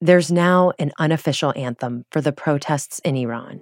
there's 0.00 0.30
now 0.30 0.72
an 0.78 0.92
unofficial 0.98 1.52
anthem 1.56 2.04
for 2.10 2.20
the 2.20 2.32
protests 2.32 2.98
in 3.00 3.16
Iran. 3.16 3.60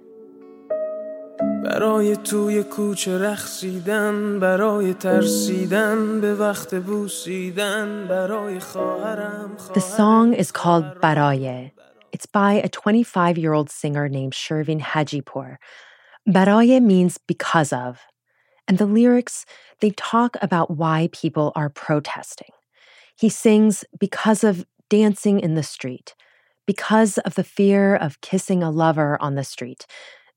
برای 1.63 2.15
توی 2.15 2.63
کوچه 2.63 3.17
رخصیدن 3.17 4.39
برای 4.39 4.93
ترسیدن 4.93 6.21
به 6.21 6.35
وقت 6.35 6.75
بوسیدن 6.75 8.07
برای 8.07 8.59
خواهرم 8.59 9.57
The 9.73 9.81
song 9.81 10.33
is 10.33 10.51
called 10.51 11.01
Baraye. 11.01 11.71
It's 12.11 12.25
by 12.25 12.53
a 12.53 12.69
25-year-old 12.69 13.69
singer 13.69 14.07
named 14.07 14.33
Shervin 14.33 14.81
Hajipur. 14.81 15.57
Baraye 16.29 16.81
means 16.81 17.17
because 17.17 17.73
of. 17.73 17.99
And 18.67 18.77
the 18.77 18.85
lyrics, 18.85 19.45
they 19.81 19.91
talk 19.91 20.37
about 20.41 20.71
why 20.71 21.09
people 21.11 21.51
are 21.55 21.69
protesting. 21.69 22.53
He 23.17 23.29
sings 23.29 23.83
because 23.99 24.43
of 24.43 24.65
dancing 24.89 25.39
in 25.39 25.55
the 25.55 25.63
street, 25.63 26.15
because 26.66 27.18
of 27.18 27.34
the 27.34 27.44
fear 27.44 27.96
of 27.96 28.20
kissing 28.20 28.62
a 28.62 28.70
lover 28.70 29.16
on 29.20 29.34
the 29.34 29.44
street, 29.44 29.86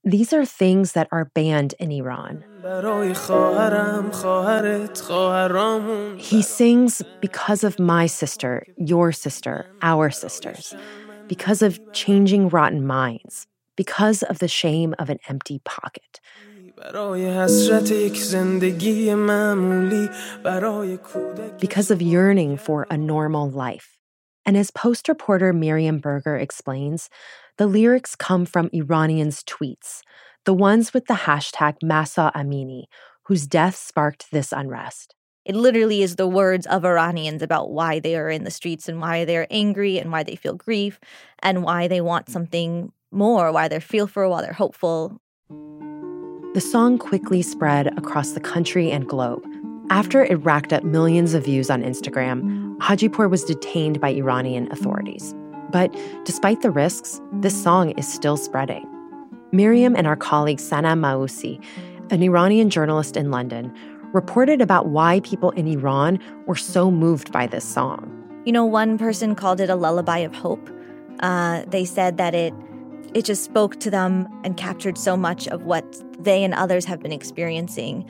these 0.02 0.32
are 0.32 0.44
things 0.44 0.92
that 0.92 1.08
are 1.10 1.30
banned 1.34 1.74
in 1.78 1.90
Iran. 1.90 2.44
He 6.18 6.42
sings 6.42 7.02
because 7.20 7.64
of 7.64 7.78
my 7.78 8.06
sister, 8.06 8.66
your 8.76 9.12
sister, 9.12 9.66
our 9.82 10.10
sisters, 10.10 10.74
because 11.28 11.62
of 11.62 11.80
changing 11.92 12.48
rotten 12.48 12.86
minds, 12.86 13.46
because 13.76 14.22
of 14.22 14.38
the 14.38 14.48
shame 14.48 14.94
of 14.98 15.10
an 15.10 15.18
empty 15.28 15.60
pocket. 15.64 16.20
Because 21.60 21.90
of 21.90 22.02
yearning 22.02 22.56
for 22.56 22.86
a 22.90 22.96
normal 22.96 23.50
life. 23.50 23.93
And 24.46 24.56
as 24.56 24.70
Post 24.70 25.08
reporter 25.08 25.52
Miriam 25.52 25.98
Berger 25.98 26.36
explains, 26.36 27.08
the 27.56 27.66
lyrics 27.66 28.16
come 28.16 28.44
from 28.44 28.70
Iranians' 28.72 29.42
tweets, 29.44 30.00
the 30.44 30.54
ones 30.54 30.92
with 30.92 31.06
the 31.06 31.14
hashtag 31.14 31.76
Mahsa 31.82 32.30
Amini, 32.34 32.84
whose 33.24 33.46
death 33.46 33.76
sparked 33.76 34.30
this 34.30 34.52
unrest. 34.52 35.14
It 35.44 35.54
literally 35.54 36.02
is 36.02 36.16
the 36.16 36.26
words 36.26 36.66
of 36.66 36.84
Iranians 36.84 37.42
about 37.42 37.70
why 37.70 38.00
they 38.00 38.16
are 38.16 38.30
in 38.30 38.44
the 38.44 38.50
streets 38.50 38.88
and 38.88 39.00
why 39.00 39.24
they're 39.24 39.46
angry 39.50 39.98
and 39.98 40.10
why 40.10 40.22
they 40.22 40.36
feel 40.36 40.54
grief 40.54 40.98
and 41.40 41.62
why 41.62 41.86
they 41.86 42.00
want 42.00 42.30
something 42.30 42.92
more, 43.10 43.52
why 43.52 43.68
they're 43.68 43.80
fearful, 43.80 44.30
why 44.30 44.40
they're 44.40 44.52
hopeful. 44.52 45.20
The 46.54 46.60
song 46.60 46.98
quickly 46.98 47.42
spread 47.42 47.88
across 47.98 48.30
the 48.30 48.40
country 48.40 48.90
and 48.90 49.08
globe. 49.08 49.44
After 49.90 50.24
it 50.24 50.36
racked 50.36 50.72
up 50.72 50.82
millions 50.82 51.34
of 51.34 51.44
views 51.44 51.68
on 51.68 51.82
Instagram, 51.82 52.63
Hajipour 52.78 53.30
was 53.30 53.44
detained 53.44 54.00
by 54.00 54.10
Iranian 54.10 54.70
authorities. 54.70 55.34
But 55.70 55.94
despite 56.24 56.62
the 56.62 56.70
risks, 56.70 57.20
this 57.32 57.60
song 57.60 57.90
is 57.92 58.06
still 58.06 58.36
spreading. 58.36 58.86
Miriam 59.52 59.94
and 59.96 60.06
our 60.06 60.16
colleague 60.16 60.60
Sana 60.60 60.94
Mausi, 60.94 61.64
an 62.10 62.22
Iranian 62.22 62.70
journalist 62.70 63.16
in 63.16 63.30
London, 63.30 63.72
reported 64.12 64.60
about 64.60 64.86
why 64.88 65.20
people 65.20 65.50
in 65.52 65.66
Iran 65.66 66.18
were 66.46 66.56
so 66.56 66.90
moved 66.90 67.32
by 67.32 67.46
this 67.46 67.64
song. 67.64 68.10
You 68.44 68.52
know, 68.52 68.64
one 68.64 68.98
person 68.98 69.34
called 69.34 69.60
it 69.60 69.70
a 69.70 69.74
lullaby 69.74 70.18
of 70.18 70.34
hope. 70.34 70.70
Uh, 71.20 71.62
they 71.66 71.84
said 71.84 72.18
that 72.18 72.34
it 72.34 72.54
it 73.14 73.24
just 73.24 73.44
spoke 73.44 73.78
to 73.78 73.90
them 73.90 74.28
and 74.42 74.56
captured 74.56 74.98
so 74.98 75.16
much 75.16 75.46
of 75.48 75.62
what 75.62 75.84
they 76.22 76.42
and 76.42 76.52
others 76.52 76.84
have 76.84 77.00
been 77.00 77.12
experiencing 77.12 78.04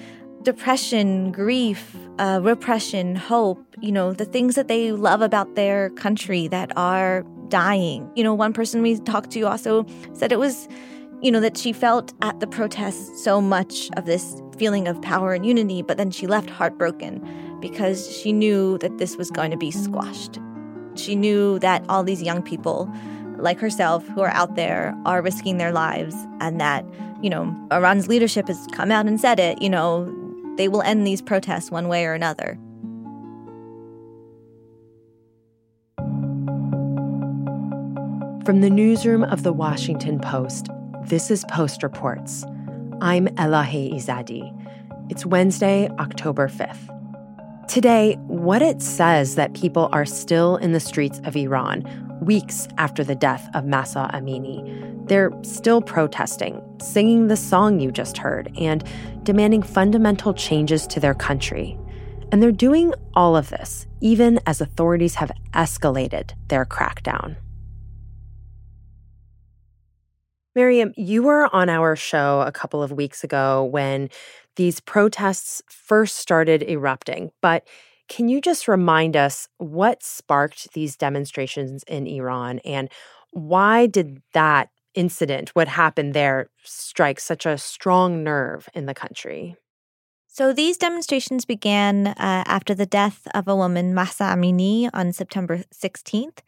depression, 0.44 1.32
grief, 1.32 1.96
uh, 2.18 2.40
repression, 2.42 3.16
hope, 3.16 3.64
you 3.80 3.90
know, 3.90 4.12
the 4.12 4.24
things 4.24 4.54
that 4.54 4.68
they 4.68 4.92
love 4.92 5.22
about 5.22 5.54
their 5.54 5.90
country 5.90 6.46
that 6.48 6.70
are 6.76 7.24
dying. 7.48 8.10
You 8.14 8.24
know, 8.24 8.34
one 8.34 8.52
person 8.52 8.82
we 8.82 8.98
talked 9.00 9.30
to 9.32 9.42
also 9.42 9.86
said 10.12 10.32
it 10.32 10.38
was, 10.38 10.68
you 11.20 11.30
know, 11.30 11.40
that 11.40 11.56
she 11.56 11.72
felt 11.72 12.12
at 12.22 12.40
the 12.40 12.46
protest 12.46 13.18
so 13.18 13.40
much 13.40 13.90
of 13.96 14.06
this 14.06 14.40
feeling 14.56 14.86
of 14.86 15.00
power 15.02 15.32
and 15.32 15.44
unity, 15.44 15.82
but 15.82 15.96
then 15.96 16.10
she 16.10 16.26
left 16.26 16.48
heartbroken 16.50 17.58
because 17.60 18.14
she 18.16 18.32
knew 18.32 18.78
that 18.78 18.98
this 18.98 19.16
was 19.16 19.30
going 19.30 19.50
to 19.50 19.56
be 19.56 19.70
squashed. 19.70 20.38
She 20.94 21.16
knew 21.16 21.58
that 21.60 21.84
all 21.88 22.04
these 22.04 22.22
young 22.22 22.42
people 22.42 22.92
like 23.38 23.58
herself 23.58 24.06
who 24.08 24.20
are 24.20 24.30
out 24.30 24.54
there 24.54 24.96
are 25.04 25.20
risking 25.20 25.58
their 25.58 25.72
lives 25.72 26.14
and 26.40 26.60
that, 26.60 26.84
you 27.20 27.30
know, 27.30 27.54
Iran's 27.72 28.06
leadership 28.06 28.46
has 28.48 28.66
come 28.72 28.92
out 28.92 29.06
and 29.06 29.20
said 29.20 29.40
it, 29.40 29.60
you 29.60 29.68
know, 29.68 30.12
they 30.56 30.68
will 30.68 30.82
end 30.82 31.06
these 31.06 31.22
protests 31.22 31.70
one 31.70 31.88
way 31.88 32.04
or 32.06 32.14
another. 32.14 32.58
From 38.44 38.60
the 38.60 38.70
newsroom 38.70 39.24
of 39.24 39.42
the 39.42 39.54
Washington 39.54 40.20
Post, 40.20 40.68
this 41.06 41.30
is 41.30 41.44
Post 41.50 41.82
Reports. 41.82 42.44
I'm 43.00 43.26
Elahe 43.36 43.94
Izadi. 43.94 44.52
It's 45.10 45.24
Wednesday, 45.24 45.88
October 45.98 46.48
5th. 46.48 46.93
Today, 47.68 48.16
what 48.26 48.62
it 48.62 48.82
says 48.82 49.36
that 49.36 49.54
people 49.54 49.88
are 49.90 50.04
still 50.04 50.56
in 50.56 50.72
the 50.72 50.80
streets 50.80 51.20
of 51.24 51.34
Iran 51.34 51.82
weeks 52.20 52.68
after 52.78 53.02
the 53.02 53.14
death 53.14 53.48
of 53.54 53.66
Mahsa 53.66 54.10
Amini. 54.12 55.08
They're 55.08 55.32
still 55.42 55.80
protesting, 55.80 56.62
singing 56.80 57.28
the 57.28 57.36
song 57.36 57.80
you 57.80 57.90
just 57.90 58.18
heard, 58.18 58.52
and 58.58 58.84
demanding 59.22 59.62
fundamental 59.62 60.34
changes 60.34 60.86
to 60.88 61.00
their 61.00 61.14
country. 61.14 61.78
And 62.30 62.42
they're 62.42 62.52
doing 62.52 62.92
all 63.14 63.36
of 63.36 63.48
this 63.48 63.86
even 64.00 64.38
as 64.46 64.60
authorities 64.60 65.14
have 65.14 65.32
escalated 65.54 66.32
their 66.48 66.66
crackdown. 66.66 67.36
Miriam, 70.54 70.92
you 70.96 71.22
were 71.22 71.52
on 71.54 71.68
our 71.68 71.96
show 71.96 72.42
a 72.42 72.52
couple 72.52 72.82
of 72.82 72.92
weeks 72.92 73.24
ago 73.24 73.64
when 73.64 74.08
these 74.56 74.80
protests 74.80 75.62
first 75.68 76.16
started 76.16 76.62
erupting, 76.62 77.30
but 77.40 77.66
can 78.08 78.28
you 78.28 78.40
just 78.40 78.68
remind 78.68 79.16
us 79.16 79.48
what 79.58 80.02
sparked 80.02 80.72
these 80.74 80.96
demonstrations 80.96 81.82
in 81.84 82.06
Iran 82.06 82.58
and 82.60 82.90
why 83.30 83.86
did 83.86 84.22
that 84.32 84.68
incident, 84.94 85.50
what 85.50 85.68
happened 85.68 86.14
there, 86.14 86.48
strike 86.62 87.18
such 87.18 87.46
a 87.46 87.58
strong 87.58 88.22
nerve 88.22 88.68
in 88.74 88.86
the 88.86 88.94
country? 88.94 89.56
So 90.28 90.52
these 90.52 90.76
demonstrations 90.76 91.44
began 91.44 92.08
uh, 92.08 92.14
after 92.18 92.74
the 92.74 92.86
death 92.86 93.26
of 93.34 93.46
a 93.46 93.56
woman, 93.56 93.94
Mahsa 93.94 94.24
Amini, 94.24 94.90
on 94.92 95.12
September 95.12 95.62
16th. 95.72 96.38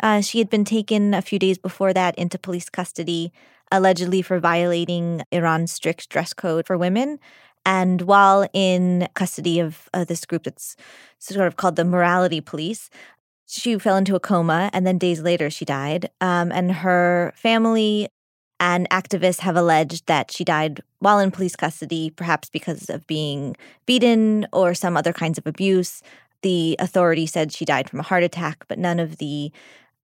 Uh, 0.00 0.20
she 0.20 0.38
had 0.38 0.48
been 0.48 0.64
taken 0.64 1.14
a 1.14 1.22
few 1.22 1.38
days 1.38 1.58
before 1.58 1.92
that 1.92 2.16
into 2.16 2.38
police 2.38 2.68
custody, 2.68 3.32
allegedly 3.72 4.22
for 4.22 4.38
violating 4.38 5.22
Iran's 5.30 5.72
strict 5.72 6.08
dress 6.08 6.32
code 6.32 6.66
for 6.66 6.78
women. 6.78 7.18
And 7.66 8.02
while 8.02 8.48
in 8.52 9.08
custody 9.14 9.58
of 9.58 9.88
uh, 9.94 10.04
this 10.04 10.24
group 10.26 10.44
that's 10.44 10.76
sort 11.18 11.46
of 11.46 11.56
called 11.56 11.76
the 11.76 11.84
Morality 11.84 12.40
Police, 12.40 12.90
she 13.46 13.78
fell 13.78 13.96
into 13.96 14.14
a 14.14 14.20
coma 14.20 14.70
and 14.72 14.86
then 14.86 14.98
days 14.98 15.22
later 15.22 15.50
she 15.50 15.64
died. 15.64 16.10
Um, 16.20 16.52
and 16.52 16.72
her 16.72 17.32
family 17.36 18.08
and 18.60 18.88
activists 18.90 19.40
have 19.40 19.56
alleged 19.56 20.06
that 20.06 20.30
she 20.30 20.44
died 20.44 20.80
while 21.00 21.18
in 21.18 21.30
police 21.30 21.56
custody, 21.56 22.10
perhaps 22.10 22.48
because 22.48 22.88
of 22.88 23.06
being 23.06 23.56
beaten 23.86 24.46
or 24.52 24.74
some 24.74 24.96
other 24.96 25.12
kinds 25.12 25.38
of 25.38 25.46
abuse. 25.46 26.02
The 26.42 26.76
authority 26.78 27.26
said 27.26 27.52
she 27.52 27.64
died 27.64 27.88
from 27.88 28.00
a 28.00 28.04
heart 28.04 28.22
attack, 28.22 28.64
but 28.68 28.78
none 28.78 29.00
of 29.00 29.16
the 29.16 29.50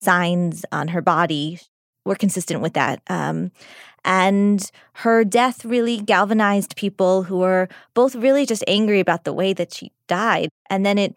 signs 0.00 0.64
on 0.70 0.88
her 0.88 1.02
body 1.02 1.60
were 2.08 2.16
consistent 2.16 2.60
with 2.60 2.72
that. 2.74 3.00
Um, 3.08 3.52
and 4.04 4.70
her 4.94 5.24
death 5.24 5.64
really 5.64 5.98
galvanized 5.98 6.76
people 6.76 7.24
who 7.24 7.38
were 7.38 7.68
both 7.94 8.14
really 8.14 8.46
just 8.46 8.64
angry 8.66 9.00
about 9.00 9.24
the 9.24 9.32
way 9.32 9.52
that 9.52 9.72
she 9.72 9.92
died. 10.06 10.48
And 10.70 10.84
then 10.84 10.98
it 10.98 11.16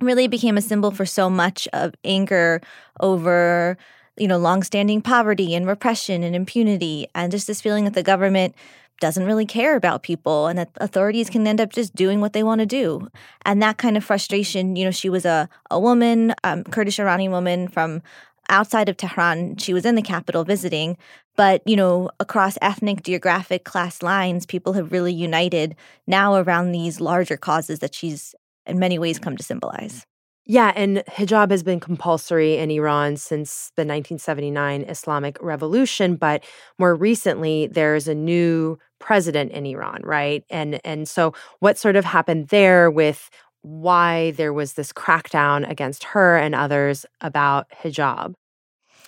really 0.00 0.28
became 0.28 0.56
a 0.56 0.62
symbol 0.62 0.90
for 0.90 1.06
so 1.06 1.30
much 1.30 1.68
of 1.72 1.94
anger 2.04 2.60
over 3.00 3.76
you 4.16 4.28
know 4.28 4.38
longstanding 4.38 5.00
poverty 5.00 5.54
and 5.54 5.66
repression 5.66 6.22
and 6.22 6.36
impunity 6.36 7.06
and 7.14 7.32
just 7.32 7.46
this 7.46 7.60
feeling 7.60 7.84
that 7.84 7.94
the 7.94 8.02
government 8.02 8.54
doesn't 9.00 9.24
really 9.24 9.46
care 9.46 9.74
about 9.74 10.02
people 10.02 10.46
and 10.46 10.58
that 10.58 10.70
authorities 10.76 11.30
can 11.30 11.46
end 11.46 11.60
up 11.60 11.72
just 11.72 11.94
doing 11.94 12.20
what 12.20 12.34
they 12.34 12.42
want 12.42 12.60
to 12.60 12.66
do 12.66 13.08
and 13.44 13.62
that 13.62 13.78
kind 13.78 13.96
of 13.96 14.04
frustration 14.04 14.76
you 14.76 14.84
know 14.84 14.90
she 14.90 15.08
was 15.08 15.24
a, 15.24 15.48
a 15.70 15.80
woman 15.80 16.34
um, 16.44 16.62
kurdish 16.64 17.00
iranian 17.00 17.32
woman 17.32 17.68
from 17.68 18.02
outside 18.48 18.88
of 18.88 18.96
tehran 18.96 19.56
she 19.56 19.72
was 19.72 19.84
in 19.84 19.94
the 19.94 20.02
capital 20.02 20.44
visiting 20.44 20.96
but 21.36 21.62
you 21.66 21.76
know 21.76 22.10
across 22.20 22.58
ethnic 22.60 23.02
geographic 23.02 23.64
class 23.64 24.02
lines 24.02 24.46
people 24.46 24.72
have 24.72 24.92
really 24.92 25.12
united 25.12 25.74
now 26.06 26.34
around 26.34 26.72
these 26.72 27.00
larger 27.00 27.36
causes 27.36 27.78
that 27.78 27.94
she's 27.94 28.34
in 28.66 28.78
many 28.78 28.98
ways 28.98 29.18
come 29.18 29.36
to 29.36 29.42
symbolize. 29.42 30.06
Yeah, 30.44 30.72
and 30.74 31.04
hijab 31.08 31.52
has 31.52 31.62
been 31.62 31.78
compulsory 31.78 32.56
in 32.56 32.70
Iran 32.70 33.16
since 33.16 33.70
the 33.76 33.82
1979 33.82 34.82
Islamic 34.82 35.38
Revolution, 35.40 36.16
but 36.16 36.42
more 36.80 36.96
recently 36.96 37.68
there's 37.68 38.08
a 38.08 38.14
new 38.14 38.76
president 38.98 39.52
in 39.52 39.66
Iran, 39.66 40.00
right? 40.02 40.44
And 40.50 40.80
and 40.84 41.08
so 41.08 41.32
what 41.60 41.78
sort 41.78 41.94
of 41.94 42.04
happened 42.04 42.48
there 42.48 42.90
with 42.90 43.30
why 43.62 44.32
there 44.32 44.52
was 44.52 44.74
this 44.74 44.92
crackdown 44.92 45.68
against 45.68 46.04
her 46.04 46.36
and 46.36 46.54
others 46.54 47.06
about 47.20 47.66
hijab? 47.82 48.34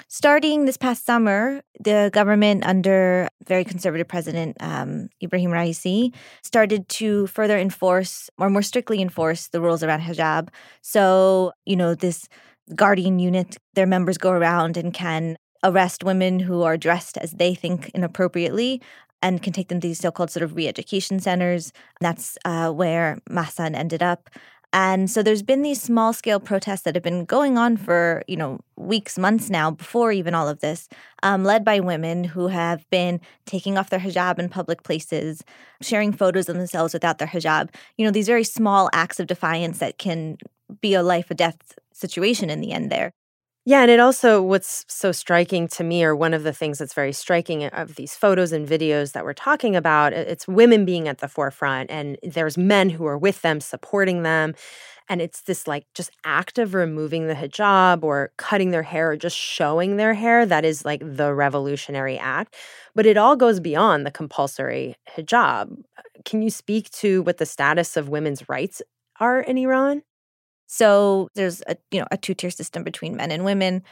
starting 0.08 0.64
this 0.64 0.76
past 0.76 1.04
summer, 1.04 1.60
the 1.80 2.10
government 2.12 2.64
under 2.64 3.28
very 3.46 3.64
conservative 3.64 4.08
President 4.08 4.56
um, 4.60 5.08
Ibrahim 5.22 5.50
Raisi 5.50 6.14
started 6.42 6.88
to 7.00 7.26
further 7.26 7.58
enforce 7.58 8.30
or 8.38 8.50
more 8.50 8.62
strictly 8.62 9.00
enforce 9.00 9.48
the 9.48 9.60
rules 9.60 9.82
around 9.82 10.02
hijab. 10.02 10.48
So, 10.82 11.52
you 11.64 11.76
know, 11.76 11.94
this 11.94 12.28
guardian 12.74 13.18
unit, 13.18 13.56
their 13.74 13.86
members 13.86 14.18
go 14.18 14.30
around 14.30 14.76
and 14.76 14.94
can 14.94 15.36
arrest 15.64 16.04
women 16.04 16.38
who 16.38 16.62
are 16.62 16.76
dressed 16.76 17.16
as 17.18 17.32
they 17.32 17.54
think 17.54 17.90
inappropriately 17.94 18.82
and 19.24 19.42
can 19.42 19.52
take 19.52 19.68
them 19.68 19.80
to 19.80 19.88
these 19.88 19.98
so-called 19.98 20.30
sort 20.30 20.44
of 20.44 20.54
re-education 20.54 21.18
centers. 21.18 21.72
That's 22.00 22.38
uh, 22.44 22.70
where 22.70 23.18
Mahsan 23.28 23.74
ended 23.74 24.02
up. 24.02 24.30
And 24.72 25.08
so 25.08 25.22
there's 25.22 25.42
been 25.42 25.62
these 25.62 25.80
small 25.80 26.12
scale 26.12 26.40
protests 26.40 26.82
that 26.82 26.96
have 26.96 27.04
been 27.04 27.24
going 27.24 27.56
on 27.56 27.76
for, 27.76 28.24
you 28.26 28.36
know, 28.36 28.58
weeks, 28.76 29.16
months 29.16 29.48
now, 29.48 29.70
before 29.70 30.10
even 30.10 30.34
all 30.34 30.48
of 30.48 30.58
this, 30.58 30.88
um, 31.22 31.44
led 31.44 31.64
by 31.64 31.78
women 31.78 32.24
who 32.24 32.48
have 32.48 32.84
been 32.90 33.20
taking 33.46 33.78
off 33.78 33.90
their 33.90 34.00
hijab 34.00 34.38
in 34.40 34.48
public 34.48 34.82
places, 34.82 35.44
sharing 35.80 36.12
photos 36.12 36.48
of 36.48 36.56
themselves 36.56 36.92
without 36.92 37.18
their 37.18 37.28
hijab. 37.28 37.72
You 37.96 38.04
know, 38.04 38.10
these 38.10 38.26
very 38.26 38.44
small 38.44 38.90
acts 38.92 39.20
of 39.20 39.28
defiance 39.28 39.78
that 39.78 39.98
can 39.98 40.36
be 40.80 40.94
a 40.94 41.04
life 41.04 41.30
or 41.30 41.34
death 41.34 41.78
situation 41.92 42.50
in 42.50 42.60
the 42.60 42.72
end 42.72 42.90
there. 42.90 43.12
Yeah, 43.66 43.80
and 43.80 43.90
it 43.90 43.98
also 43.98 44.42
what's 44.42 44.84
so 44.88 45.10
striking 45.10 45.68
to 45.68 45.84
me, 45.84 46.04
or 46.04 46.14
one 46.14 46.34
of 46.34 46.42
the 46.42 46.52
things 46.52 46.78
that's 46.78 46.92
very 46.92 47.12
striking 47.12 47.64
of 47.64 47.94
these 47.94 48.14
photos 48.14 48.52
and 48.52 48.68
videos 48.68 49.12
that 49.12 49.24
we're 49.24 49.32
talking 49.32 49.74
about, 49.74 50.12
it's 50.12 50.46
women 50.46 50.84
being 50.84 51.08
at 51.08 51.18
the 51.18 51.28
forefront, 51.28 51.90
and 51.90 52.18
there's 52.22 52.58
men 52.58 52.90
who 52.90 53.06
are 53.06 53.16
with 53.16 53.40
them, 53.40 53.60
supporting 53.62 54.22
them. 54.22 54.54
And 55.08 55.20
it's 55.22 55.42
this 55.42 55.66
like 55.68 55.86
just 55.94 56.10
act 56.24 56.58
of 56.58 56.74
removing 56.74 57.26
the 57.28 57.34
hijab 57.34 58.02
or 58.02 58.32
cutting 58.38 58.70
their 58.70 58.82
hair 58.82 59.10
or 59.12 59.16
just 59.16 59.36
showing 59.36 59.96
their 59.98 60.14
hair 60.14 60.46
that 60.46 60.64
is 60.64 60.84
like 60.84 61.02
the 61.04 61.34
revolutionary 61.34 62.18
act. 62.18 62.56
But 62.94 63.06
it 63.06 63.18
all 63.18 63.36
goes 63.36 63.60
beyond 63.60 64.06
the 64.06 64.10
compulsory 64.10 64.96
hijab. 65.16 65.76
Can 66.24 66.42
you 66.42 66.50
speak 66.50 66.90
to 66.92 67.22
what 67.22 67.38
the 67.38 67.46
status 67.46 67.96
of 67.98 68.08
women's 68.08 68.48
rights 68.48 68.82
are 69.20 69.40
in 69.42 69.58
Iran? 69.58 70.02
So 70.74 71.28
there's 71.36 71.62
a 71.68 71.76
you 71.92 72.00
know 72.00 72.06
a 72.10 72.16
two 72.16 72.34
tier 72.34 72.50
system 72.50 72.82
between 72.82 73.16
men 73.16 73.30
and 73.30 73.44
women. 73.44 73.82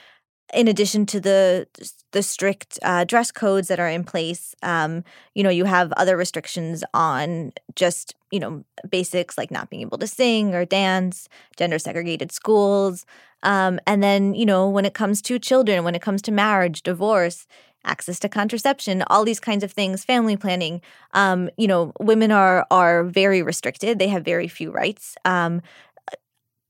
In 0.55 0.69
addition 0.69 1.07
to 1.07 1.21
the 1.21 1.67
the 2.13 2.23
strict 2.23 2.79
uh, 2.83 3.05
dress 3.05 3.31
codes 3.33 3.69
that 3.69 3.81
are 3.81 3.89
in 3.89 4.05
place, 4.05 4.55
um, 4.63 5.05
you 5.35 5.45
know 5.45 5.51
you 5.51 5.65
have 5.67 5.93
other 5.93 6.17
restrictions 6.17 6.85
on 6.95 7.53
just 7.77 8.15
you 8.33 8.41
know 8.41 8.65
basics 8.91 9.39
like 9.39 9.51
not 9.53 9.71
being 9.71 9.83
able 9.83 9.99
to 9.99 10.09
sing 10.09 10.55
or 10.55 10.65
dance, 10.65 11.29
gender 11.57 11.79
segregated 11.79 12.33
schools, 12.33 13.07
um, 13.45 13.81
and 13.87 14.03
then 14.03 14.35
you 14.35 14.47
know 14.47 14.69
when 14.69 14.85
it 14.85 14.95
comes 14.95 15.23
to 15.23 15.39
children, 15.39 15.85
when 15.85 15.95
it 15.95 16.03
comes 16.03 16.23
to 16.23 16.33
marriage, 16.33 16.83
divorce, 16.83 17.47
access 17.85 18.19
to 18.21 18.29
contraception, 18.29 19.03
all 19.09 19.25
these 19.25 19.41
kinds 19.41 19.65
of 19.65 19.73
things, 19.73 20.05
family 20.05 20.37
planning. 20.37 20.81
Um, 21.15 21.51
you 21.57 21.69
know, 21.69 21.93
women 22.01 22.31
are 22.33 22.67
are 22.71 23.05
very 23.05 23.43
restricted. 23.43 23.99
They 23.99 24.09
have 24.09 24.25
very 24.25 24.49
few 24.49 24.71
rights. 24.71 25.17
Um, 25.25 25.63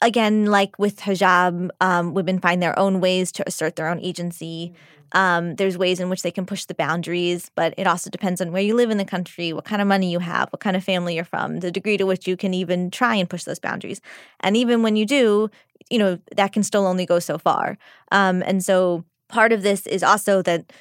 again, 0.02 0.46
like 0.46 0.78
with 0.78 1.00
hijab, 1.00 1.70
um, 1.80 2.12
women 2.12 2.38
find 2.38 2.62
their 2.62 2.78
own 2.78 3.00
ways 3.00 3.32
to 3.32 3.44
assert 3.46 3.76
their 3.76 3.88
own 3.88 4.00
agency. 4.00 4.72
Mm-hmm. 4.72 5.18
Um, 5.18 5.56
there's 5.56 5.76
ways 5.76 6.00
in 6.00 6.08
which 6.08 6.22
they 6.22 6.30
can 6.30 6.46
push 6.46 6.64
the 6.64 6.74
boundaries, 6.74 7.50
but 7.54 7.74
it 7.76 7.86
also 7.86 8.08
depends 8.10 8.40
on 8.40 8.50
where 8.50 8.62
you 8.62 8.74
live 8.74 8.90
in 8.90 8.96
the 8.98 9.04
country, 9.04 9.52
what 9.52 9.64
kind 9.64 9.82
of 9.82 9.88
money 9.88 10.10
you 10.10 10.20
have, 10.20 10.48
what 10.50 10.60
kind 10.60 10.74
of 10.74 10.82
family 10.82 11.14
you're 11.14 11.24
from, 11.24 11.60
the 11.60 11.70
degree 11.70 11.98
to 11.98 12.06
which 12.06 12.26
you 12.26 12.36
can 12.36 12.54
even 12.54 12.90
try 12.90 13.14
and 13.14 13.28
push 13.28 13.44
those 13.44 13.58
boundaries. 13.58 14.00
And 14.40 14.56
even 14.56 14.82
when 14.82 14.96
you 14.96 15.04
do, 15.04 15.50
you 15.90 15.98
know, 15.98 16.18
that 16.36 16.52
can 16.52 16.62
still 16.62 16.86
only 16.86 17.04
go 17.04 17.18
so 17.18 17.36
far. 17.36 17.76
Um, 18.10 18.42
and 18.46 18.64
so 18.64 19.04
part 19.28 19.52
of 19.52 19.62
this 19.62 19.86
is 19.86 20.02
also 20.02 20.40
that 20.42 20.72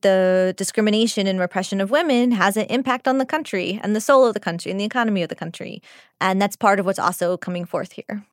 the 0.00 0.54
discrimination 0.56 1.26
and 1.26 1.38
repression 1.38 1.80
of 1.80 1.90
women 1.90 2.30
has 2.32 2.56
an 2.56 2.66
impact 2.66 3.08
on 3.08 3.18
the 3.18 3.26
country 3.26 3.80
and 3.82 3.94
the 3.94 4.00
soul 4.00 4.24
of 4.24 4.34
the 4.34 4.40
country 4.40 4.70
and 4.70 4.80
the 4.80 4.84
economy 4.84 5.22
of 5.22 5.28
the 5.28 5.34
country. 5.34 5.82
And 6.20 6.40
that's 6.40 6.56
part 6.56 6.80
of 6.80 6.86
what's 6.86 6.98
also 6.98 7.36
coming 7.36 7.64
forth 7.64 7.92
here. 7.92 8.24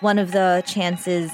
One 0.00 0.18
of 0.18 0.32
the 0.32 0.62
chances, 0.66 1.32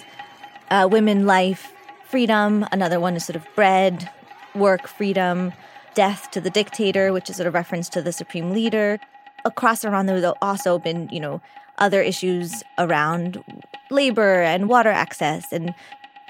uh, 0.71 0.89
women, 0.91 1.27
life, 1.27 1.73
freedom. 2.07 2.67
Another 2.73 3.01
one 3.01 3.17
is 3.17 3.25
sort 3.25 3.37
of 3.37 3.47
bread, 3.55 4.11
work, 4.55 4.87
freedom, 4.87 5.53
death 5.95 6.31
to 6.31 6.41
the 6.41 6.51
dictator, 6.51 7.13
which 7.13 7.29
is 7.29 7.37
sort 7.37 7.47
of 7.47 7.55
reference 7.55 7.89
to 7.91 8.03
the 8.03 8.13
supreme 8.13 8.53
leader. 8.53 8.99
Across 9.45 9.85
Iran, 9.85 10.07
there 10.07 10.21
have 10.21 10.35
also 10.41 10.79
been, 10.79 11.09
you 11.11 11.21
know, 11.21 11.41
other 11.79 12.01
issues 12.03 12.63
around 12.79 13.43
labor 13.91 14.43
and 14.43 14.69
water 14.69 14.91
access 14.91 15.53
and 15.53 15.75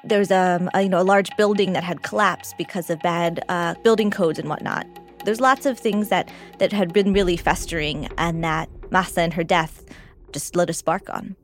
there's 0.05 0.31
um, 0.31 0.69
a, 0.75 0.83
you 0.83 0.89
know 0.89 1.01
a 1.01 1.05
large 1.05 1.35
building 1.37 1.73
that 1.73 1.85
had 1.85 2.03
collapsed 2.03 2.57
because 2.59 2.91
of 2.91 3.01
bad 3.01 3.45
uh, 3.49 3.75
building 3.83 4.11
codes 4.11 4.39
and 4.39 4.49
whatnot. 4.49 4.87
There's 5.25 5.41
lots 5.41 5.67
of 5.67 5.79
things 5.79 6.09
that 6.09 6.29
that 6.59 6.73
had 6.73 6.93
been 6.93 7.13
really 7.13 7.37
festering, 7.37 8.09
and 8.19 8.43
that 8.43 8.69
Mahsa 8.91 9.21
and 9.21 9.33
her 9.33 9.45
death 9.45 9.85
just 10.33 10.57
lit 10.57 10.71
a 10.71 10.73
spark 10.73 11.09
on. 11.11 11.37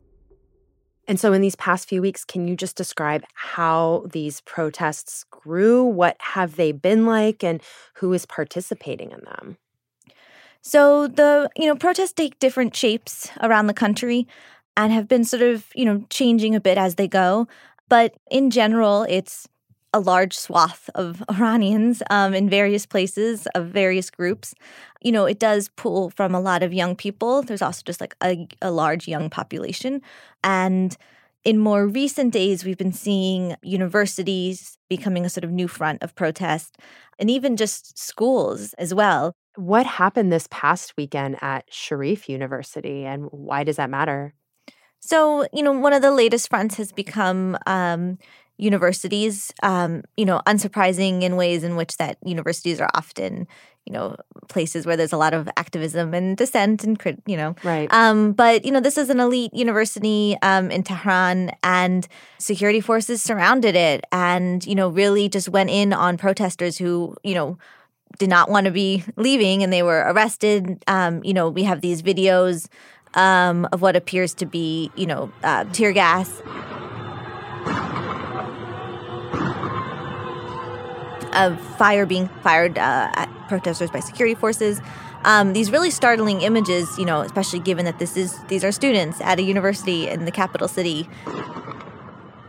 And 1.09 1.19
so, 1.19 1.33
in 1.33 1.41
these 1.41 1.55
past 1.55 1.89
few 1.89 2.03
weeks, 2.03 2.23
can 2.23 2.47
you 2.47 2.55
just 2.55 2.77
describe 2.77 3.23
how 3.33 4.05
these 4.13 4.41
protests 4.41 5.25
grew? 5.31 5.83
What 5.83 6.15
have 6.19 6.55
they 6.55 6.71
been 6.71 7.07
like, 7.07 7.43
and 7.43 7.61
who 7.95 8.13
is 8.13 8.27
participating 8.27 9.09
in 9.11 9.21
them? 9.25 9.57
So 10.61 11.07
the 11.07 11.49
you 11.57 11.65
know 11.65 11.75
protests 11.75 12.13
take 12.13 12.37
different 12.37 12.75
shapes 12.75 13.31
around 13.41 13.67
the 13.67 13.73
country 13.73 14.27
and 14.77 14.93
have 14.93 15.07
been 15.07 15.23
sort 15.23 15.41
of 15.41 15.65
you 15.73 15.83
know 15.83 16.05
changing 16.11 16.53
a 16.53 16.61
bit 16.61 16.77
as 16.77 16.95
they 16.95 17.07
go. 17.07 17.47
But 17.87 18.13
in 18.29 18.51
general, 18.51 19.03
it's 19.09 19.47
a 19.93 19.99
large 19.99 20.37
swath 20.37 20.89
of 20.95 21.23
Iranians 21.29 22.01
um, 22.09 22.33
in 22.33 22.49
various 22.49 22.85
places 22.85 23.47
of 23.55 23.67
various 23.67 24.09
groups. 24.09 24.53
You 25.01 25.11
know, 25.11 25.25
it 25.25 25.39
does 25.39 25.69
pull 25.75 26.09
from 26.09 26.35
a 26.35 26.39
lot 26.39 26.63
of 26.63 26.73
young 26.73 26.95
people. 26.95 27.41
There's 27.41 27.61
also 27.61 27.81
just 27.85 28.01
like 28.01 28.15
a, 28.23 28.47
a 28.61 28.71
large 28.71 29.07
young 29.07 29.29
population. 29.29 30.01
And 30.43 30.95
in 31.45 31.57
more 31.57 31.87
recent 31.87 32.33
days, 32.33 32.65
we've 32.65 32.77
been 32.77 32.91
seeing 32.91 33.55
universities 33.63 34.77
becoming 34.89 35.25
a 35.25 35.29
sort 35.29 35.45
of 35.45 35.51
new 35.51 35.67
front 35.67 36.03
of 36.03 36.15
protest 36.15 36.77
and 37.17 37.29
even 37.29 37.55
just 37.55 37.97
schools 37.97 38.73
as 38.73 38.93
well. 38.93 39.33
What 39.55 39.85
happened 39.85 40.31
this 40.31 40.47
past 40.51 40.95
weekend 40.97 41.37
at 41.41 41.65
Sharif 41.69 42.29
University 42.29 43.05
and 43.05 43.27
why 43.31 43.63
does 43.63 43.77
that 43.77 43.89
matter? 43.89 44.33
So, 44.99 45.47
you 45.53 45.63
know, 45.63 45.71
one 45.71 45.93
of 45.93 46.01
the 46.01 46.11
latest 46.11 46.49
fronts 46.49 46.75
has 46.75 46.91
become 46.91 47.57
um, 47.65 48.17
universities, 48.59 49.53
um, 49.63 50.03
you 50.17 50.25
know, 50.25 50.41
unsurprising 50.45 51.23
in 51.23 51.35
ways 51.35 51.63
in 51.63 51.75
which 51.75 51.97
that 51.97 52.17
universities 52.23 52.79
are 52.81 52.89
often, 52.93 53.47
you 53.85 53.93
know, 53.93 54.15
places 54.49 54.85
where 54.85 54.97
there's 54.97 55.13
a 55.13 55.17
lot 55.17 55.33
of 55.33 55.49
activism 55.55 56.13
and 56.13 56.35
dissent 56.37 56.83
and, 56.83 57.01
you 57.25 57.37
know. 57.37 57.55
Right. 57.63 57.91
Um, 57.93 58.33
but, 58.33 58.65
you 58.65 58.71
know, 58.71 58.81
this 58.81 58.97
is 58.97 59.09
an 59.09 59.19
elite 59.19 59.53
university 59.53 60.37
um, 60.41 60.69
in 60.71 60.83
Tehran 60.83 61.51
and 61.63 62.07
security 62.37 62.81
forces 62.81 63.21
surrounded 63.21 63.75
it 63.75 64.03
and, 64.11 64.65
you 64.65 64.75
know, 64.75 64.89
really 64.89 65.29
just 65.29 65.49
went 65.49 65.69
in 65.69 65.93
on 65.93 66.17
protesters 66.17 66.77
who, 66.77 67.15
you 67.23 67.33
know, 67.33 67.57
did 68.17 68.29
not 68.29 68.49
want 68.49 68.65
to 68.65 68.71
be 68.71 69.03
leaving 69.15 69.63
and 69.63 69.71
they 69.71 69.83
were 69.83 70.03
arrested. 70.07 70.83
Um, 70.87 71.23
you 71.23 71.33
know, 71.33 71.49
we 71.49 71.63
have 71.63 71.81
these 71.81 72.01
videos 72.01 72.67
um, 73.13 73.67
of 73.71 73.81
what 73.81 73.95
appears 73.95 74.33
to 74.35 74.45
be, 74.45 74.91
you 74.95 75.07
know, 75.07 75.31
uh, 75.43 75.63
tear 75.71 75.93
gas. 75.93 76.41
Of 81.33 81.59
fire 81.77 82.05
being 82.05 82.27
fired 82.43 82.77
uh, 82.77 83.11
at 83.13 83.29
protesters 83.47 83.91
by 83.91 83.99
security 83.99 84.35
forces. 84.35 84.81
Um, 85.23 85.53
these 85.53 85.71
really 85.71 85.91
startling 85.91 86.41
images, 86.41 86.97
you 86.97 87.05
know, 87.05 87.21
especially 87.21 87.59
given 87.59 87.85
that 87.85 87.99
this 87.99 88.15
is 88.15 88.37
these 88.47 88.63
are 88.63 88.71
students 88.71 89.19
at 89.21 89.37
a 89.39 89.41
university 89.41 90.07
in 90.07 90.25
the 90.25 90.31
capital 90.31 90.67
city. 90.67 91.09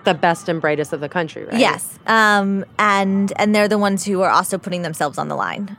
The 0.04 0.14
best 0.14 0.48
and 0.48 0.60
brightest 0.60 0.92
of 0.92 1.00
the 1.00 1.08
country, 1.08 1.44
right? 1.44 1.58
Yes, 1.58 1.98
um, 2.06 2.64
and 2.78 3.32
and 3.36 3.54
they're 3.54 3.68
the 3.68 3.78
ones 3.78 4.04
who 4.04 4.22
are 4.22 4.30
also 4.30 4.56
putting 4.56 4.82
themselves 4.82 5.18
on 5.18 5.28
the 5.28 5.36
line. 5.36 5.76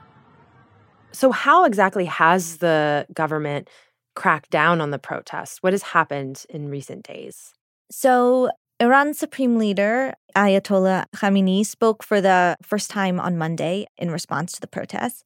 So, 1.12 1.32
how 1.32 1.66
exactly 1.66 2.06
has 2.06 2.58
the 2.58 3.06
government 3.14 3.70
cracked 4.16 4.50
down 4.50 4.82
on 4.82 4.92
the 4.92 5.00
protests? 5.00 5.58
What 5.62 5.74
has 5.74 5.82
happened 5.82 6.46
in 6.50 6.70
recent 6.70 7.04
days? 7.04 7.54
So, 7.90 8.50
Iran's 8.81 9.19
supreme 9.19 9.57
leader, 9.59 10.13
Ayatollah 10.37 11.07
Khamenei, 11.17 11.65
spoke 11.65 12.03
for 12.03 12.21
the 12.21 12.57
first 12.63 12.91
time 12.91 13.19
on 13.19 13.39
Monday 13.39 13.87
in 13.97 14.11
response 14.11 14.53
to 14.53 14.61
the 14.61 14.67
protests. 14.67 15.25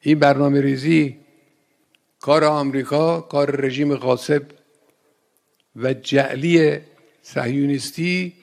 این 0.00 0.18
برنامه 0.18 0.60
ریزی 0.60 1.16
کار 2.20 2.44
آمریکا 2.44 3.20
کار 3.20 3.50
رژیم 3.50 3.94
غاصب 3.94 4.42
و 5.76 5.94
جعلی 5.94 6.80
صهیونیستی 7.22 8.34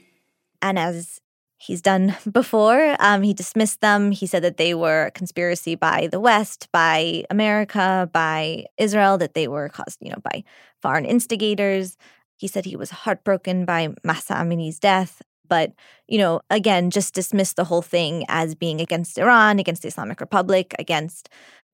And 0.61 0.79
as 0.79 1.19
he's 1.63 1.81
done 1.81 2.15
before. 2.31 2.95
Um, 2.99 3.23
he 3.23 3.33
dismissed 3.33 3.81
them. 3.81 4.11
He 4.11 4.27
said 4.27 4.43
that 4.43 4.57
they 4.57 4.73
were 4.73 5.05
a 5.05 5.11
conspiracy 5.11 5.75
by 5.75 6.09
the 6.11 6.19
West, 6.19 6.67
by 6.71 7.23
America, 7.29 8.09
by 8.11 8.65
Israel, 8.77 9.17
that 9.17 9.33
they 9.33 9.47
were 9.47 9.69
caused, 9.69 9.97
you 10.01 10.11
know, 10.11 10.21
by 10.23 10.43
foreign 10.81 11.05
instigators. 11.05 11.97
He 12.38 12.48
said 12.48 12.64
he 12.64 12.76
was 12.76 12.90
heartbroken 12.90 13.64
by 13.64 13.94
Mahsa 14.04 14.34
Amini's 14.34 14.78
death, 14.78 15.20
but, 15.46 15.72
you 16.06 16.18
know, 16.18 16.40
again, 16.50 16.90
just 16.90 17.14
dismissed 17.14 17.56
the 17.56 17.64
whole 17.64 17.82
thing 17.82 18.24
as 18.28 18.54
being 18.54 18.80
against 18.80 19.18
Iran, 19.18 19.58
against 19.58 19.82
the 19.82 19.88
Islamic 19.88 20.20
Republic, 20.20 20.74
against, 20.78 21.28